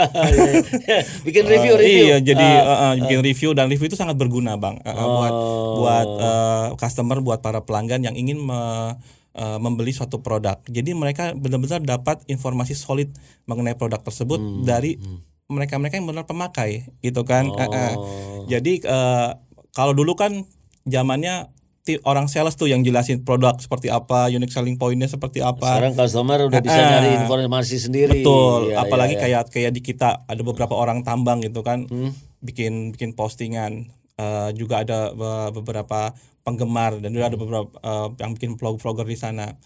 [1.27, 2.05] Bikin review review.
[2.09, 4.79] Iya, jadi Ah, eh, eh, bikin review dan review itu sangat berguna, Bang.
[4.79, 5.77] Eh, eh, buat Oh.
[5.79, 8.97] buat eh, customer, buat para pelanggan yang ingin me-
[9.33, 10.61] eh, membeli suatu produk.
[10.63, 13.09] Jadi mereka benar-benar dapat informasi solid
[13.45, 14.97] mengenai produk tersebut Hmm, dari
[15.53, 17.53] mereka-mereka yang benar pemakai, gitu kan.
[17.53, 17.93] Eh, eh.
[17.95, 18.49] Oh.
[18.49, 19.29] Jadi eh,
[19.77, 20.49] kalau dulu kan
[20.83, 21.53] zamannya
[22.07, 25.67] orang sales tuh yang jelasin produk seperti apa, unique selling pointnya seperti apa.
[25.83, 28.23] Sekarang customer udah bisa nyari informasi sendiri.
[28.23, 29.43] Betul, Iya, apalagi iya, iya.
[29.43, 32.15] kayak kayak di kita ada beberapa orang tambang gitu kan, Hmm.
[32.39, 33.91] bikin bikin postingan.
[34.15, 36.15] Eh, juga ada be- beberapa
[36.47, 39.59] penggemar dan juga ada beberapa eh, yang bikin vlog vlogger di sana.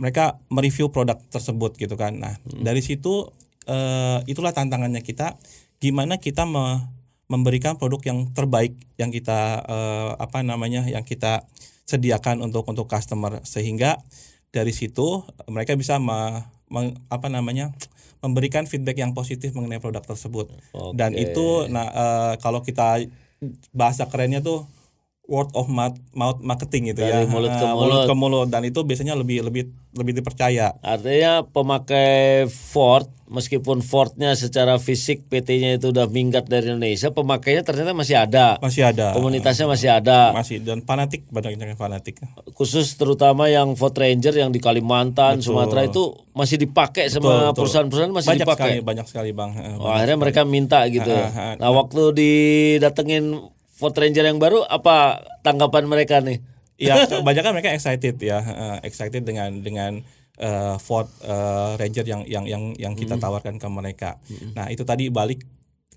[0.00, 2.16] Mereka mereview produk tersebut gitu kan.
[2.16, 2.64] Nah Hmm.
[2.64, 3.28] dari situ
[3.68, 5.36] eh, itulah tantangannya kita,
[5.80, 11.46] gimana kita me- memberikan produk yang terbaik yang kita uh, apa namanya yang kita
[11.86, 13.38] sediakan untuk untuk customer.
[13.46, 14.02] Sehingga
[14.50, 17.70] dari situ mereka bisa me, me, apa namanya
[18.18, 20.50] memberikan feedback yang positif mengenai produk tersebut.
[20.74, 20.98] Oke.
[20.98, 23.06] dan itu nah uh, kalau kita
[23.70, 24.66] bahasa kerennya tuh
[25.30, 28.04] word of mouth, mouth marketing gitu Dari ya mulut ke Uh, mulut.
[28.04, 29.62] ke mulut dan itu biasanya lebih lebih
[29.92, 32.10] lebih dipercaya Artinya pemakai
[32.46, 38.58] Ford meskipun Fordnya secara fisik PT-nya itu udah minggat dari Indonesia, pemakainya ternyata masih ada.
[38.58, 40.34] masih ada Komunitasnya masih ada.
[40.34, 42.18] masih dan fanatik banyak yang fanatik
[42.52, 47.62] Khusus terutama yang Ford Ranger yang di Kalimantan, Sumatera itu masih dipakai sama betul.
[47.62, 48.66] perusahaan-perusahaan masih banyak dipakai.
[48.68, 51.06] sekali banyak sekali bang Eh, Oh, akhirnya mereka minta gitu.
[51.08, 51.54] Ah, ah, ah.
[51.56, 53.24] Nah, waktu didatengin
[53.80, 56.44] Ford Ranger yang baru apa tanggapan mereka nih?
[56.76, 60.00] ya kebanyakan mereka excited ya eh, excited dengan dengan
[60.36, 63.24] eh, Ford eh, Ranger yang yang yang yang kita Hmm.
[63.24, 64.10] tawarkan ke mereka
[64.52, 65.44] nah itu tadi balik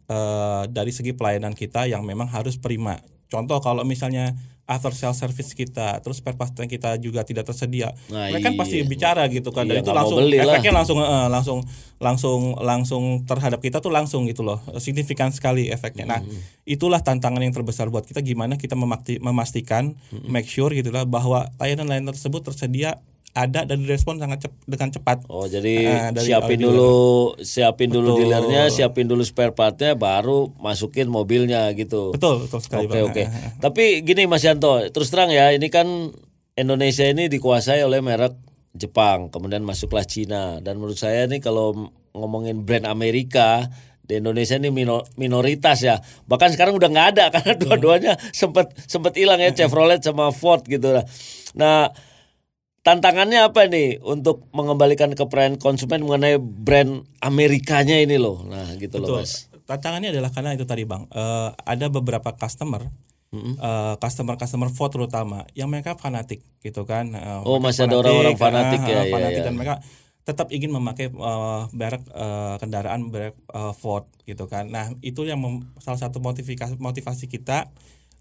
[0.08, 3.00] eh, dari segi pelayanan kita yang memang harus prima
[3.32, 4.34] contoh kalau misalnya
[4.64, 7.92] after sales service kita terus spare part yang kita juga tidak tersedia.
[8.08, 8.88] Nah, mereka kan pasti iya.
[8.88, 10.56] bicara gitu kan Iya, dan itu langsung lah.
[10.56, 11.60] efeknya langsung eh, langsung
[12.00, 14.64] langsung langsung terhadap kita tuh langsung gitu loh.
[14.80, 16.08] Signifikan sekali efeknya.
[16.08, 16.20] Nah
[16.64, 20.00] itulah tantangan yang terbesar buat kita gimana kita memakti- memastikan
[20.32, 25.26] make sure gitu lah bahwa layanan-layanan tersebut tersedia ada dan direspon sangat cep- dengan cepat
[25.26, 25.74] Oh, jadi
[26.12, 26.70] dari siapin dealer.
[26.70, 26.94] dulu
[27.40, 28.20] siapin dulu Betul.
[28.24, 32.14] dealernya, siapin dulu spare partnya baru masukin mobilnya gitu.
[32.14, 33.10] betul betul sekali Oke Bang.
[33.10, 33.24] oke.
[33.60, 36.14] Tapi gini Mas Yanto, terus terang ya, ini kan
[36.54, 38.38] Indonesia ini dikuasai oleh merek
[38.72, 43.66] Jepang, kemudian masuklah Cina dan menurut saya nih kalau ngomongin brand Amerika
[44.00, 45.98] di Indonesia ini mino- minoritas ya.
[46.24, 50.90] Bahkan sekarang udah nggak ada karena dua-duanya sempat sempat hilang ya Chevrolet sama Ford gitu.
[51.54, 51.90] Nah,
[52.84, 58.44] tantangannya apa nih untuk mengembalikan kepercayaan konsumen mengenai brand Amerikanya ini loh.
[58.44, 59.20] Nah, gitu loh, Betul.
[59.24, 59.48] Mas.
[59.64, 62.84] Tantangannya adalah karena itu tadi bang, eh, ada beberapa customer,
[63.32, 67.16] eh, customer customer Ford terutama, yang mereka fanatik gitu kan.
[67.16, 69.48] eh, Oh, masih ada orang-orang fanatik ya, iya, fanatik iya.
[69.48, 69.76] dan mereka
[70.24, 74.68] tetap ingin memakai eh, merek eh, kendaraan merek eh, Ford gitu kan.
[74.68, 77.72] Nah itu yang mem- salah satu motivasi motivasi kita.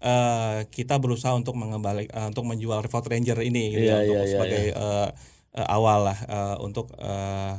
[0.03, 4.13] Eh, kita berusaha untuk mengembalik eh, untuk menjual Ford Ranger ini gitu Iya, ya, untuk
[4.13, 5.09] iya, iya, sebagai eh,
[5.53, 7.53] eh, awal lah eh, untuk eh,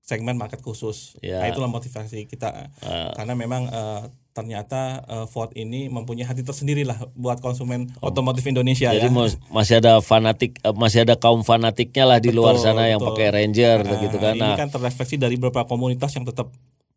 [0.00, 1.16] segmen market khusus.
[1.18, 1.40] Iya.
[1.40, 3.10] Nah itulah motivasi kita Ah.
[3.14, 8.86] karena memang eh, ternyata eh, Ford ini mempunyai hati tersendiri lah buat konsumen otomotif Indonesia
[8.86, 8.92] Oh.
[8.92, 9.14] Jadi ya.
[9.14, 13.14] mas- masih ada fanatik, masih ada kaum fanatiknya lah di luar Betul, sana yang betul.
[13.14, 14.34] pakai Ranger Nah, gitu kan.
[14.34, 16.52] Ini Nah, kan terrefleksi dari beberapa komunitas yang tetap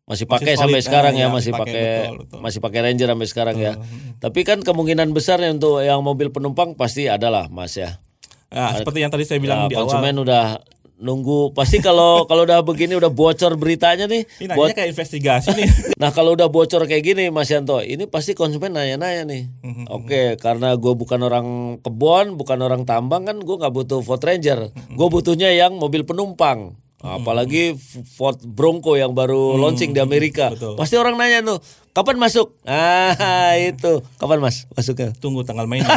[0.08, 2.38] masih pakai sampai sekarang ah, ya, ya, masih pakai, betul, betul.
[2.40, 3.72] masih pakai Ranger sampai sekarang ya.
[4.18, 8.00] Tapi kan kemungkinan besarnya untuk yang mobil penumpang pasti adalah Mas ya.
[8.48, 9.92] Nah, seperti yang tadi saya bilang Ya, di awal.
[9.92, 10.64] konsumen udah
[10.98, 14.24] nunggu pasti kalau kalau udah begini udah bocor beritanya nih.
[14.40, 15.68] Ini buat- kayak investigasi nih.
[16.00, 19.42] Nah kalau udah bocor kayak gini Mas Yanto, ini pasti konsumen nanya-nanya nih.
[19.60, 21.46] Mhm, Oke, karena gue bukan orang
[21.82, 24.70] kebon, bukan orang tambang kan, gue nggak butuh Ford Ranger.
[24.70, 24.94] Mhm.
[24.94, 26.78] Gue butuhnya yang mobil penumpang.
[26.98, 27.78] Apalagi
[28.18, 30.50] Ford Bronco yang baru launching di Amerika.
[30.50, 30.74] Mhm, betul.
[30.74, 31.62] Pasti orang nanya tuh,
[31.94, 32.58] kapan masuk?
[32.66, 35.14] Ah itu, kapan mas masuknya?
[35.22, 35.86] Tunggu tanggal mainnya.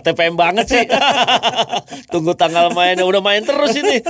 [0.00, 0.84] ATPM banget sih.
[2.12, 4.00] Tunggu tanggal mainnya udah main terus ini.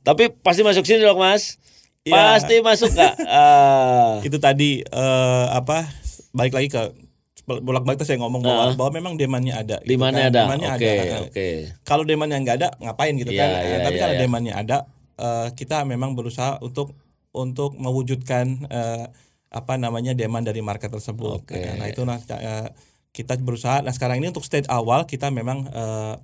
[0.00, 1.60] Tapi pasti masuk sini dong mas.
[2.08, 2.40] Iya.
[2.40, 3.14] Pasti masuk nggak?
[3.28, 4.20] Ah.
[4.24, 5.88] itu tadi eh, apa
[6.32, 7.03] balik lagi ke
[7.44, 9.76] bolak-balik saya ngomong bahwa, bahwa memang demandnya ada.
[9.84, 10.32] gitu Demandnya kan.
[10.32, 10.40] ada.
[10.48, 11.16] Demandnya Oke, ada.
[11.28, 11.48] oke.
[11.84, 13.48] Kalau demandnya nggak ada, ngapain gitu Iya, kan?
[13.52, 14.22] iya, Tapi iya, karena iya.
[14.24, 14.76] demandnya ada,
[15.16, 16.96] eh, kita memang berusaha untuk
[17.34, 19.04] untuk mewujudkan eh,
[19.50, 21.44] apa namanya demand dari market tersebut.
[21.46, 21.60] Oke.
[21.76, 22.68] Nah itu nah, eh,
[23.12, 23.84] kita berusaha.
[23.84, 26.14] Nah sekarang ini untuk stage awal kita memang eh,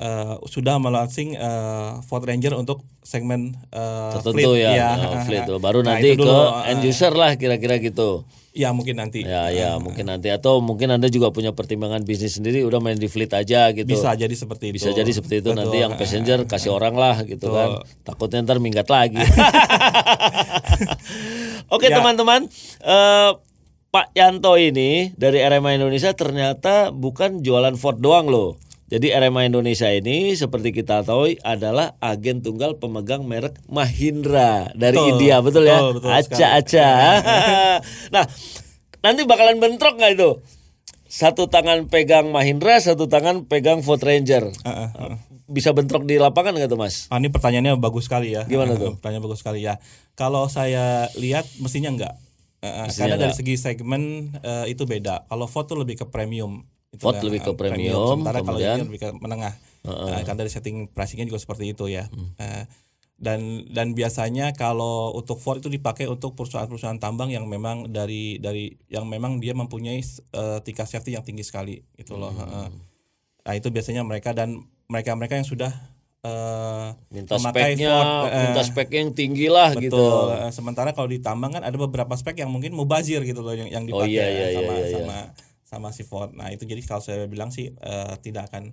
[0.00, 5.44] eh, sudah melaunching eh, Ford Ranger untuk segmen eh, tertentu fleet, ya, oh, fleet.
[5.66, 6.34] Baru Nah, nanti ke dulu,
[6.66, 8.24] end user lah kira-kira gitu.
[8.54, 9.26] Ya mungkin nanti.
[9.26, 13.10] Ya, ya mungkin nanti atau mungkin anda juga punya pertimbangan bisnis sendiri, udah main di
[13.10, 13.82] fleet aja gitu.
[13.82, 14.78] Bisa jadi seperti itu.
[14.78, 15.58] Bisa jadi seperti itu Betul.
[15.58, 17.82] nanti yang passenger kasih orang lah gitu kan.
[18.06, 19.18] Takutnya ntar minggat lagi.
[21.74, 21.98] Oke Ya.
[21.98, 22.46] teman-teman,
[22.86, 23.30] eh,
[23.90, 28.54] Pak Yanto ini dari RMA Indonesia ternyata bukan jualan Ford doang loh.
[28.94, 35.10] Jadi RMA Indonesia ini seperti kita tahu adalah agen tunggal pemegang merek Mahindra dari Betul,
[35.18, 35.82] India, betul, ya?
[35.82, 36.90] betul, betul aca aca.
[38.14, 38.24] nah,
[39.02, 40.38] nanti bakalan bentrok nggak itu?
[41.10, 44.54] Satu tangan pegang Mahindra, satu tangan pegang Ford Ranger.
[44.62, 45.16] Heeh, heeh.
[45.50, 47.10] Bisa bentrok di lapangan nggak tuh Mas?
[47.10, 48.46] Ah, ini pertanyaannya bagus sekali ya.
[48.46, 48.94] Gimana tuh?
[49.02, 49.82] Pertanyaan bagus sekali ya.
[50.14, 52.14] Kalau saya lihat mestinya enggak.
[52.62, 53.42] Mestinya karena dari enggak.
[53.42, 54.02] segi segmen
[54.38, 55.26] eh, itu beda.
[55.26, 56.62] Kalau Ford tuh lebih ke premium.
[56.94, 59.54] Itu Ford lebih ke eh, premium, Sementara kalau kemudian- ini lebih ke menengah.
[59.84, 62.06] Eh, kan dari setting pricingnya juga seperti itu ya.
[62.08, 62.32] Hmm.
[62.38, 62.64] Eh,
[63.14, 68.74] dan dan biasanya kalau untuk Ford itu dipakai untuk perusahaan-perusahaan tambang yang memang dari dari
[68.90, 70.02] yang memang dia mempunyai
[70.34, 72.34] uh, tingkat safety yang tinggi sekali gitu loh.
[72.34, 72.74] Hmm.
[73.46, 75.70] Nah itu biasanya mereka dan mereka-mereka yang sudah
[76.26, 79.94] uh, minta speknya, Ford, uh, minta spek yang tinggi lah betul.
[79.94, 80.04] gitu.
[80.34, 83.70] Uh, sementara kalau di tambang kan ada beberapa spek yang mungkin mubazir gitu loh yang
[83.70, 84.96] yang Oh, dipakai iya, iya, sama iya, iya.
[84.98, 85.18] sama
[85.74, 86.30] sama si Ford.
[86.30, 88.72] Nah itu jadi kalau saya bilang sih uh, tidak akan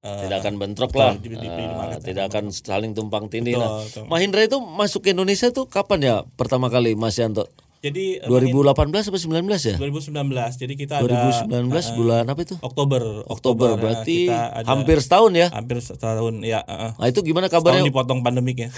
[0.00, 2.92] uh, tidak akan bentrok betul, lah, di- di- di- di Ah, market tidak akan saling
[2.92, 3.54] tumpang tindih.
[3.54, 3.84] Nah.
[4.04, 7.44] Mahindra itu masuk ke Indonesia tuh kapan ya pertama kali Mas Yanto?
[7.78, 9.78] Jadi uh, 2018 atau 19 ya?
[9.78, 10.10] 2019.
[10.58, 11.06] Jadi kita ada
[11.46, 12.58] 2019 bulan apa itu?
[12.58, 13.22] Oktober.
[13.30, 15.46] Oktober uh, berarti kita ada hampir setahun ya.
[15.54, 16.66] hampir setahun ya.
[16.66, 17.86] Uh, Nah itu gimana kabarnya?
[17.86, 18.68] dipotong pandemik ya.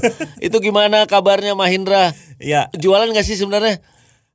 [0.46, 2.12] itu gimana kabarnya Mahindra?
[2.36, 2.68] ya.
[2.76, 3.80] Jualan nggak sih sebenarnya?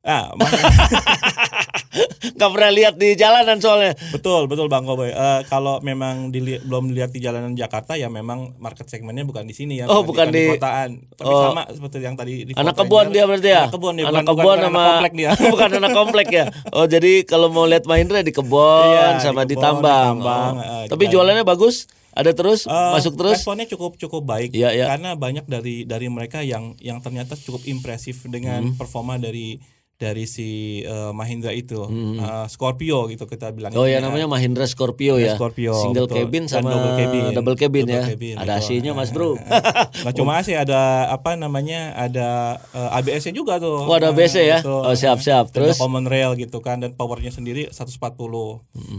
[0.05, 0.45] Ah, ma-
[2.35, 3.95] Gak pernah lihat di jalanan soalnya.
[4.11, 5.07] betul betul Bang Koboy.
[5.07, 9.55] Eh, kalau memang dili- belum dilihat di jalanan Jakarta ya memang market segmennya bukan di
[9.55, 9.87] sini ya.
[9.87, 11.07] Oh, bukan di- kotaan.
[11.09, 11.41] Tapi Oh.
[11.49, 13.13] sama seperti yang tadi di Anak kebun Ranger.
[13.13, 13.61] dia berarti ya?
[13.61, 15.31] Anak kebun dia anak bukan, kebun bukan sama anak komplek dia.
[15.53, 16.45] bukan anak komplek ya.
[16.69, 20.19] Oh jadi kalau mau lihat Mahindra di kebun Iya, di sama di, tambang.
[20.19, 20.83] di tambang, Oh.
[20.83, 21.87] eh, Tapi jualannya bagus?
[22.11, 22.63] Ada terus?
[22.63, 23.39] Eh, masuk terus?
[23.39, 24.85] Responnya cukup cukup baik Iya, iya.
[24.89, 28.75] karena banyak dari dari mereka yang yang ternyata cukup impresif dengan Hmm.
[28.75, 29.59] performa dari
[29.95, 30.47] dari si
[30.81, 33.79] eh, Mahindra itu Eh, Scorpio gitu kita bilang Hmm.
[33.79, 35.33] Oh ya namanya Mahindra Scorpio ya.
[35.33, 36.17] Scorpio, Single betul.
[36.21, 37.23] cabin Dan sama double cabin.
[37.31, 38.03] double cabin Double ya.
[38.05, 38.51] cabin, Ada.
[38.57, 39.39] AC-nya Mas Bro.
[40.03, 42.27] Nggak cuma sih ada apa namanya ada
[42.69, 43.81] eh, ABS-nya juga tuh.
[43.81, 44.57] Oh, ada ABS-nya ya?
[44.59, 44.81] betul.
[44.81, 45.45] Oh, siap-siap.
[45.49, 45.75] Dan Terus?
[45.75, 47.95] ada common rail gitu kan dan powernya sendiri 140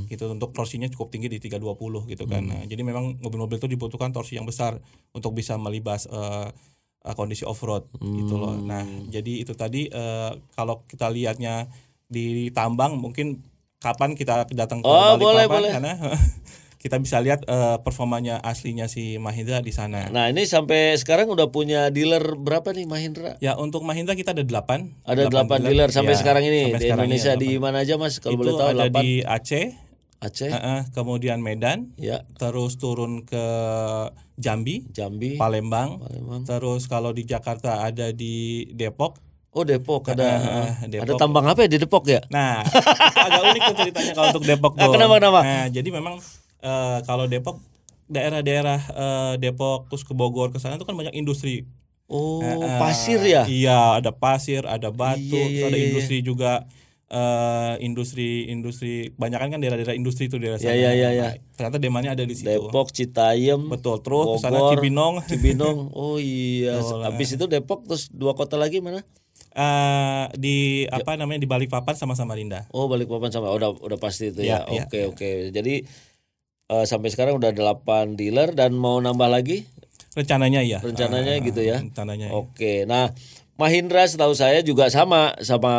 [0.06, 2.42] gitu untuk torsinya cukup tinggi di 320 gitu kan.
[2.42, 4.80] Nah, jadi memang mobil-mobil itu dibutuhkan torsi yang besar
[5.10, 6.48] untuk bisa melibas eh,
[7.06, 8.58] eh, kondisi off road gitu loh.
[8.58, 11.70] Nah, jadi itu tadi eh, kalau kita lihatnya
[12.06, 13.42] di tambang mungkin
[13.78, 15.70] kapan kita datang ke Oh, boleh, boleh.
[15.70, 15.94] karena
[16.82, 20.06] kita bisa lihat eh, performanya aslinya si Mahindra di sana.
[20.06, 23.34] Nah ini sampai sekarang udah punya dealer berapa nih Mahindra?
[23.42, 26.84] Ya untuk Mahindra kita ada 8 Ada 8 dealer sampai Ya, sekarang ini sampai di
[26.86, 29.66] sekarang Indonesia ini di mana aja Mas kalau Itu boleh tahu ada 8 di Aceh,
[30.16, 33.44] Aceh, eh, eh, kemudian Medan, ya terus turun ke
[34.34, 36.42] Jambi, Jambi, Palembang, Palembang.
[36.42, 39.20] terus kalau di Jakarta ada di Depok.
[39.52, 41.16] Oh Depok ada Eh, ada Depok.
[41.16, 42.20] tambang apa ya di Depok ya?
[42.28, 42.60] Nah,
[43.16, 44.92] agak unik tuh ceritanya kalau untuk Depok Ah, tuh.
[44.92, 45.40] kenapa, kenapa?
[45.42, 46.20] Nah, jadi memang
[46.60, 47.60] eh, kalau Depok
[48.06, 51.64] daerah-daerah eh, Depok terus ke Bogor ke sana itu kan banyak industri.
[52.06, 53.42] Oh Eh, pasir ya?
[53.44, 55.84] Iya, ada pasir, ada batu, Iya, iya, ada iya.
[55.88, 56.64] industri juga
[57.06, 60.74] eh industri industri banyak kan daerah-daerah industri itu daerah sana.
[60.74, 61.28] iya, iya, iya.
[61.30, 62.50] Nah, ternyata demandnya ada di situ.
[62.50, 64.02] Depok, Citayam, Betul.
[64.02, 65.14] Terus ke sana Bogor, Cibinong.
[65.30, 65.78] Cibinong.
[65.94, 66.82] Oh iya.
[66.82, 69.06] Betul, Habis itu Depok terus dua kota lagi mana?
[69.54, 70.98] Eh, di Ya.
[70.98, 72.66] apa namanya di Balikpapan sama Samarinda.
[72.70, 74.66] Oh Balikpapan sama udah udah pasti itu ya.
[74.66, 75.30] Iya, iya, Oke oke.
[75.48, 75.86] Jadi
[76.66, 79.62] eh, sampai sekarang udah 8 dealer dan mau nambah lagi
[80.12, 80.80] Rencananya iya.
[80.80, 81.78] rencananya Eh, gitu ya.
[81.78, 82.28] Rencananya.
[82.28, 82.34] iya.
[82.34, 82.82] Oke.
[82.82, 83.12] Nah,
[83.56, 85.72] Mahindra setahu saya juga sama sama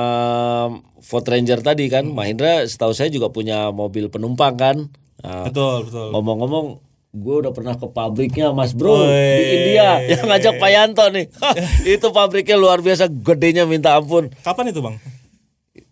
[1.05, 2.09] Ford Ranger tadi kan.
[2.09, 2.17] Hmm.
[2.17, 4.77] Mahindra setahu saya juga punya mobil penumpang kan.
[5.21, 6.09] Nah, Betul, betul.
[6.13, 6.65] Ngomong-ngomong,
[7.13, 9.09] gue udah pernah ke pabriknya Mas Bro Woi.
[9.09, 11.25] di India yang ngajak Pak Yanto nih.
[11.97, 14.29] itu pabriknya luar biasa gedenya minta ampun.
[14.41, 14.97] Kapan itu, Bang?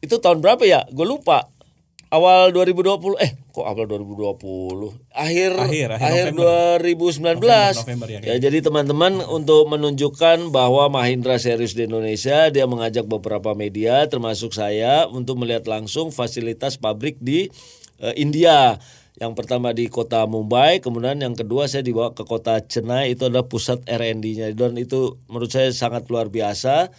[0.01, 0.85] Itu tahun berapa ya?
[0.89, 1.49] Gue lupa.
[2.15, 4.39] Awal 2020 eh kok awal 2020
[5.11, 6.79] akhir Akhir, akhir November.
[6.79, 13.03] 2019 November ya, ya jadi teman-teman untuk menunjukkan bahwa Mahindra serius di Indonesia dia mengajak
[13.03, 17.51] beberapa media termasuk saya untuk melihat langsung fasilitas pabrik di
[17.99, 18.79] eh, India.
[19.15, 23.47] Yang pertama di kota Mumbai kemudian yang kedua saya dibawa ke kota Chennai itu adalah
[23.47, 26.91] pusat R&D-nya dan itu menurut saya sangat luar biasa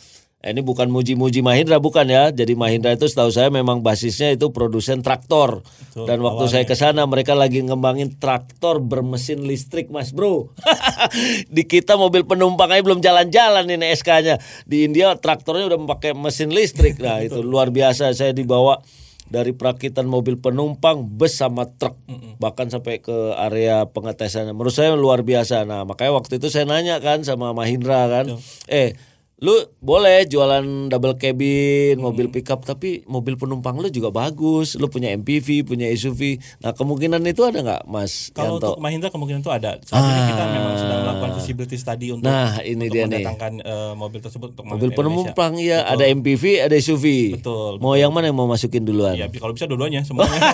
[0.47, 2.31] Ini bukan muji-muji Mahindra bukan ya.
[2.31, 5.67] Jadi Mahindra itu setahu saya memang basisnya itu produsen traktor.
[5.97, 10.55] Dan waktu saya ke sana mereka lagi ngembangin traktor bermesin listrik, Mas Bro.
[11.55, 14.39] Di kita mobil penumpang aja belum jalan-jalan ini SK-nya.
[14.71, 17.03] Di India traktornya udah pakai mesin listrik.
[17.03, 18.79] Nah, itu luar biasa saya dibawa
[19.27, 21.99] dari perakitan mobil penumpang, bus sama truk,
[22.39, 24.55] bahkan sampai ke area pengetesan.
[24.55, 25.67] Menurut saya luar biasa.
[25.67, 28.39] Nah, makanya waktu itu saya nanya kan sama Mahindra kan,
[28.71, 28.95] eh
[29.37, 35.13] lu boleh jualan double cabin mobil pickup tapi mobil penumpang lu juga bagus lu punya
[35.13, 39.51] MPV punya SUV nah kemungkinan itu ada nggak Mas Kalau Yanto untuk Mahindra kemungkinan itu
[39.51, 39.77] ada.
[39.83, 43.07] Saat ini kita memang sedang melakukan visibility study untuk Nah, ini untuk dia nih.
[43.13, 48.11] mendatangkan eh, mobil tersebut untuk mobil penumpang ya ada MPV ada SUV Betul, mau yang
[48.11, 50.33] mana yang mau masukin duluan Ya, kalau bisa dua-duanya semuanya.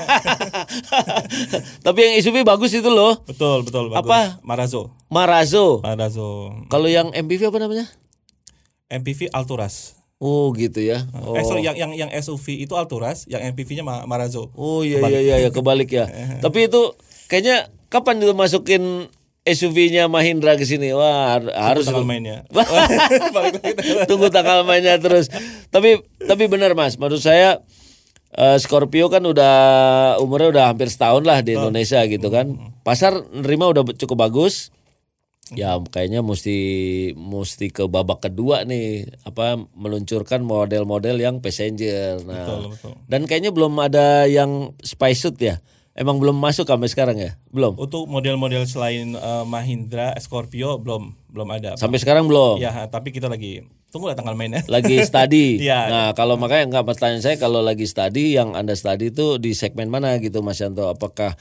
[1.87, 4.03] tapi yang SUV bagus itu loh betul, betul, bagus.
[4.03, 4.19] Apa?
[4.43, 4.91] Marazo.
[5.07, 6.51] Marazo Marazo.
[6.67, 7.85] kalau yang MPV apa namanya
[8.93, 9.97] MPV Alturas.
[10.17, 14.05] oh gitu ya oh Eh, sorry, yang yang yang SUV itu Alturas, yang MPV-nya Ma-
[14.05, 14.55] Marazo.
[14.55, 16.07] Oh iya iya iya ya, kebalik ya.
[16.39, 16.95] Tapi itu
[17.27, 19.11] kayaknya kapan itu masukin
[19.43, 20.95] SUV-nya Mahindra ke sini.
[20.95, 22.47] Wah, har- harus tanggal mainnya.
[24.07, 25.27] Tunggu tanggal mainnya terus.
[25.69, 27.59] Tapi tapi benar Mas, menurut saya
[28.31, 29.55] eh, Scorpio kan udah
[30.19, 32.55] umurnya udah hampir setahun lah di Indonesia gitu kan.
[32.83, 34.71] Pasar nerima udah cukup bagus.
[35.51, 36.57] Ya kayaknya mesti
[37.13, 42.23] mesti ke babak kedua nih apa meluncurkan model-model yang passenger.
[42.23, 42.93] Nah, Betul, betul.
[43.11, 45.59] dan kayaknya belum ada yang spy suit ya.
[45.93, 47.37] Emang belum masuk sampai sekarang ya?
[47.53, 47.77] Belum.
[47.77, 51.77] Untuk model-model selain eh, Mahindra, Scorpio belum belum ada.
[51.77, 52.57] Sampai sekarang belum.
[52.57, 53.61] Ya, tapi kita lagi
[53.93, 54.65] tunggu lah tanggal mainnya.
[54.73, 55.61] lagi study.
[55.61, 55.81] Iya.
[55.93, 59.93] Nah, kalau makanya nggak pertanyaan saya kalau lagi study yang Anda study itu di segmen
[59.93, 60.89] mana gitu Mas Yanto?
[60.89, 61.37] Apakah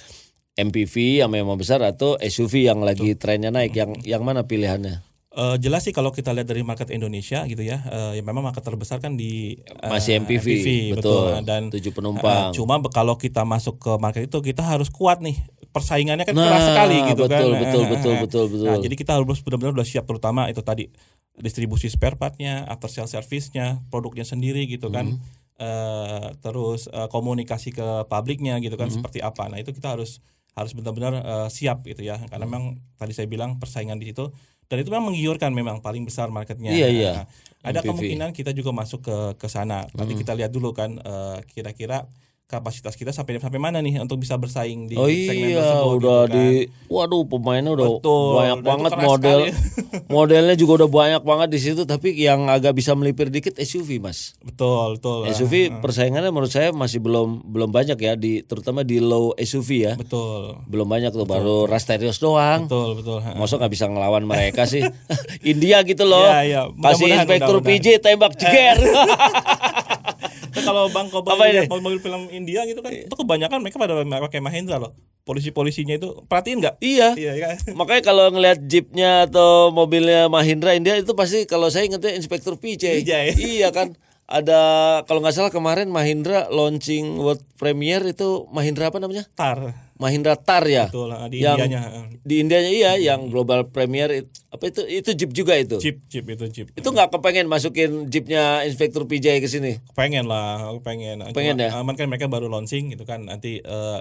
[0.53, 3.71] MPV yang memang besar atau SUV yang lagi trennya naik?
[3.71, 4.99] Yang yang mana pilihannya?
[5.31, 8.67] Eh, jelas sih kalau kita lihat dari market Indonesia gitu ya, eh, ya memang market
[8.67, 10.47] terbesar kan di eh, Masih MPV,
[10.91, 11.39] betul.
[11.47, 12.51] Dan Tujuh penumpang.
[12.51, 15.39] eh, cuma kalau kita masuk ke market itu kita harus kuat nih.
[15.71, 17.39] Persaingannya kan Nah, keras sekali gitu kan.
[17.39, 18.67] betul, betul, betul, betul, betul.
[18.67, 20.91] Nah, jadi kita harus benar-benar udah siap terutama itu tadi
[21.39, 25.15] distribusi spare partnya, after sale service-nya, produknya sendiri gitu kan.
[25.15, 25.23] Hmm.
[25.55, 28.83] Eh, terus eh, komunikasi ke publiknya gitu Hmm.
[28.83, 29.47] kan seperti apa.
[29.47, 30.19] Nah, itu kita harus
[30.51, 32.19] harus benar-benar eh, siap gitu ya.
[32.27, 32.51] Karena Hmm.
[32.51, 32.63] memang
[32.95, 34.29] tadi saya bilang persaingan di situ
[34.67, 36.71] dan itu memang menggiurkan memang paling besar marketnya.
[36.71, 37.11] Iya, iya.
[37.13, 37.25] Nah,
[37.61, 37.87] ada MPV.
[37.91, 39.85] kemungkinan kita juga masuk ke ke sana.
[39.93, 40.21] Nanti Hmm.
[40.23, 42.07] kita lihat dulu kan eh, kira-kira
[42.51, 45.95] kapasitas kita sampai sampai mana nih untuk bisa bersaing di Oh segmen iya, tersebut udah
[45.95, 46.35] gitu kan.
[46.35, 46.47] di
[46.91, 49.39] waduh pemainnya udah Betul, banyak itu banget model.
[50.15, 54.35] Modelnya juga udah banyak banget di situ tapi yang agak bisa melipir dikit SUV, Mas.
[54.43, 55.31] Betul, betul.
[55.31, 59.93] SUV persaingannya menurut saya masih belum belum banyak ya di terutama di low SUV ya.
[59.95, 60.59] Betul.
[60.67, 62.67] Belum banyak tuh baru Rasterios doang.
[62.67, 63.23] Betul, betul.
[63.23, 63.39] Ha.
[63.39, 64.83] Masa nggak bisa ngelawan mereka sih?
[65.51, 66.27] India gitu loh.
[66.27, 66.67] Iya.
[66.75, 67.57] Kasih Mudah-mudahan, inspektur.
[67.63, 68.77] PJ tembak jeger.
[70.51, 71.71] Kalau Bang lihat ini?
[71.71, 74.97] mobil film India gitu kan, itu kebanyakan mereka pada pakai Mahindra loh.
[75.21, 76.75] Polisi-polisinya itu perhatiin nggak?
[76.81, 77.13] iya.
[77.13, 77.55] Iya kan?
[77.79, 83.05] Makanya kalau ngelihat jeepnya atau mobilnya Mahindra India itu pasti kalau saya ingetnya inspektur PJ.
[83.05, 83.11] PJ.
[83.61, 83.93] iya kan.
[84.25, 84.61] Ada
[85.05, 89.29] kalau nggak salah kemarin Mahindra launching world premiere itu Mahindra apa namanya?
[89.37, 89.90] Tar.
[90.01, 90.89] Mahindra Tar ya.
[90.89, 91.79] Betul, ha, di Yang- Indianya.
[91.79, 92.01] ha.
[92.19, 95.77] Di Indianya iya yang global premiere it- apa itu itu jeep juga itu.
[95.77, 96.67] Jeep, Jeep itu Jeep.
[96.73, 99.77] Itu nggak kepengen masukin jeepnya inspektur PJ ke sini.
[99.93, 101.77] pengen lah aku pengen Pengen Cuma, ya?
[101.77, 103.99] aman kan mereka baru launching gitu kan nanti eh,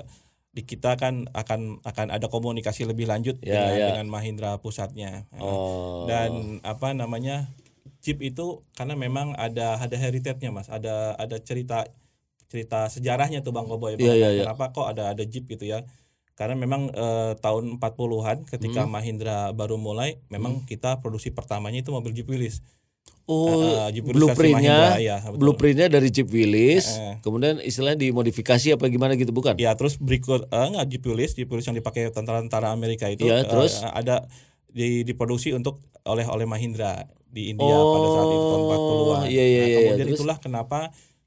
[0.51, 3.87] di kita kan akan akan ada komunikasi lebih lanjut Ya, dengan, ya.
[3.93, 6.09] dengan Mahindra pusatnya Oh.
[6.09, 7.53] dan apa namanya
[8.01, 11.85] Jeep itu karena memang ada ada heritage-nya mas ada ada cerita
[12.51, 14.43] cerita sejarahnya tuh bang Koboy Iya, iya, iya.
[14.45, 15.87] kenapa kok ada ada Jeep gitu ya
[16.35, 18.91] karena memang eh, tahun 40-an ketika Hmm.
[18.91, 22.59] Mahindra baru mulai memang kita produksi pertamanya itu mobil Jeep Willys
[23.25, 23.47] Oh,
[23.87, 25.39] Eh, versi Mahindra, blueprintnya, ya, betul.
[25.39, 27.15] blueprintnya dari Jeep Willys, Eh.
[27.21, 29.55] kemudian istilahnya dimodifikasi apa gimana gitu bukan?
[29.55, 33.41] Ya terus berikut eh, enggak Jeep Willys, Jeep Willys yang dipakai tentara-tentara Amerika itu Iya,
[33.41, 33.79] eh, terus?
[33.81, 34.27] ada
[34.67, 39.23] di diproduksi untuk oleh oleh Mahindra di India Oh, pada saat itu tahun 40-an.
[39.29, 40.19] iya, iya, nah, iya, kemudian terus?
[40.19, 40.79] itulah kenapa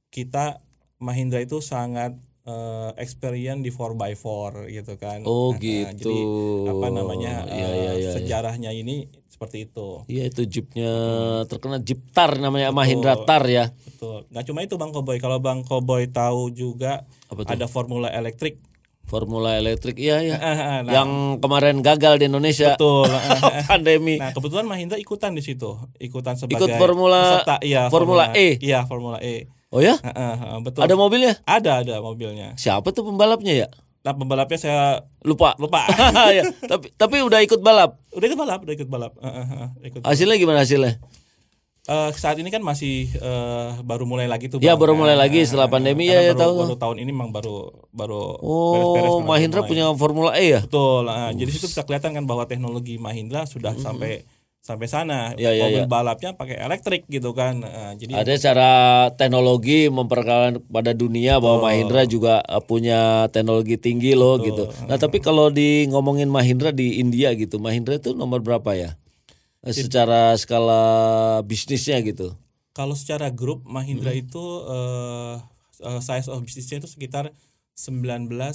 [0.10, 0.60] kita
[1.04, 4.24] Mahindra itu sangat eh, experience di 4x4
[4.70, 5.20] gitu kan.
[5.24, 6.08] Oh, Nah, gitu.
[6.08, 6.16] Jadi
[6.72, 8.12] apa namanya eh, iya, iya, iya.
[8.14, 10.08] sejarahnya ini seperti itu.
[10.08, 10.94] Iya itu jeepnya
[11.46, 13.72] terkenal Jeep Tar namanya Mahindra Tar ya.
[13.84, 14.24] Betul.
[14.30, 15.20] Nggak cuma itu Bang Koboy.
[15.20, 18.62] Kalau Bang Koboy tahu juga ada formula elektrik.
[19.04, 20.38] Formula elektrik iya ya.
[20.84, 23.08] Nah, Yang kemarin gagal di Indonesia betul.
[23.72, 24.16] pandemi.
[24.16, 28.60] Nah kebetulan Mahindra ikutan di situ, ikutan sebagai Ikut Formula- peserta, iya, Formula E?
[28.60, 29.48] Iya Formula E.
[29.74, 29.98] Oh ya?
[29.98, 30.86] Heeh, heeh, betul.
[30.86, 31.34] Ada mobilnya?
[31.50, 32.54] ada ada mobilnya.
[32.62, 33.68] Siapa tuh pembalapnya ya?
[34.06, 35.58] Nah pembalapnya saya Lupa.
[35.58, 35.90] lupa.
[36.38, 37.98] ya, tapi tapi udah ikut balap.
[38.14, 39.18] udah ikut balap, udah ikut balap.
[39.18, 40.00] Heeh, heeh, ikut.
[40.06, 41.02] Hasilnya gimana hasilnya?
[41.84, 44.62] Eh, saat ini kan masih eh, baru mulai lagi tuh.
[44.62, 44.88] Ya, Bang.
[44.88, 46.56] baru mulai lagi setelah pandemi, ya, ya, baru, tahu.
[46.64, 50.62] Baru tahun ini memang baru baru Oh, Mahindra punya Formula E ya?
[50.62, 51.10] Betul.
[51.10, 54.24] Nah, jadi situ bisa kelihatan kan bahwa teknologi Mahindra sudah sampai
[54.64, 55.36] sampai sana.
[55.36, 55.92] Ya, ya, Mobil ya.
[55.92, 57.60] balapnya pakai elektrik gitu kan.
[57.60, 58.72] Nah, jadi Ada cara
[59.12, 64.72] teknologi memperkenalkan pada dunia bahwa Mahindra juga uh, punya teknologi tinggi loh gitu.
[64.88, 68.96] Nah tapi kalau di ngomongin Mahindra di India gitu, Mahindra itu nomor berapa ya?
[69.68, 70.82] Eh, Secara skala
[71.44, 72.32] bisnisnya gitu.
[72.72, 74.24] Kalau secara grup Mahindra Hmm.
[74.24, 75.36] itu eh,
[75.92, 77.36] eh, size of bisnisnya itu sekitar
[77.74, 78.54] 19,1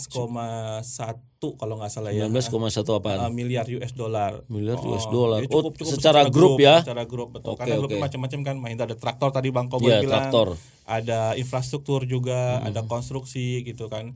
[1.58, 2.30] kalau nggak salah ya.
[2.30, 3.18] 19,1 apaan?
[3.26, 4.42] Eh, miliar US dollar.
[4.46, 5.42] Miliar US dollar.
[5.42, 6.82] jadi Oh, secara grup ya?
[6.82, 7.54] Secara grup betul.
[7.54, 8.04] Oke, Karena grupnya oke.
[8.06, 10.30] macam-macam kan Mahindra ada traktor tadi Bang Koboy Iya, bilang.
[10.30, 10.48] traktor.
[10.84, 12.70] Ada infrastruktur juga, Hmm.
[12.70, 14.14] ada konstruksi gitu kan.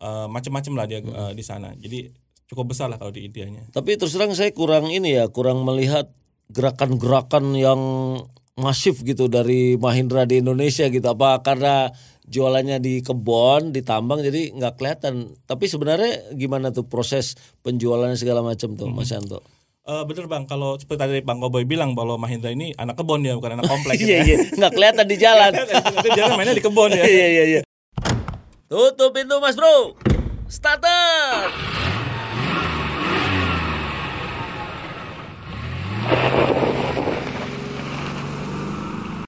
[0.00, 1.14] Eh, macam-macam lah dia Hmm.
[1.30, 1.70] eh, di sana.
[1.74, 2.10] Jadi
[2.46, 3.70] cukup besar lah kalau di Indianya.
[3.70, 6.10] Tapi terus terang saya kurang ini ya, kurang melihat
[6.50, 7.80] gerakan-gerakan yang
[8.54, 11.06] masif gitu dari Mahindra di Indonesia gitu.
[11.06, 11.88] Apa karena
[12.30, 15.34] jualannya di kebon, di tambang jadi nggak kelihatan.
[15.50, 17.34] Tapi sebenarnya gimana tuh proses
[17.66, 19.42] penjualannya segala macam tuh, Mas Yanto?
[19.90, 23.34] Eh, bener bang, kalau seperti tadi Bang Koboy bilang bahwa Mahindra ini anak kebon ya,
[23.34, 23.98] bukan anak komplek.
[23.98, 25.50] Iya iya, nggak kelihatan di jalan.
[25.50, 27.02] Nanti jangan mainnya di kebon ya.
[27.02, 27.60] Iya iya iya.
[28.70, 29.98] Tutup pintu Mas Bro.
[30.46, 31.89] Starter.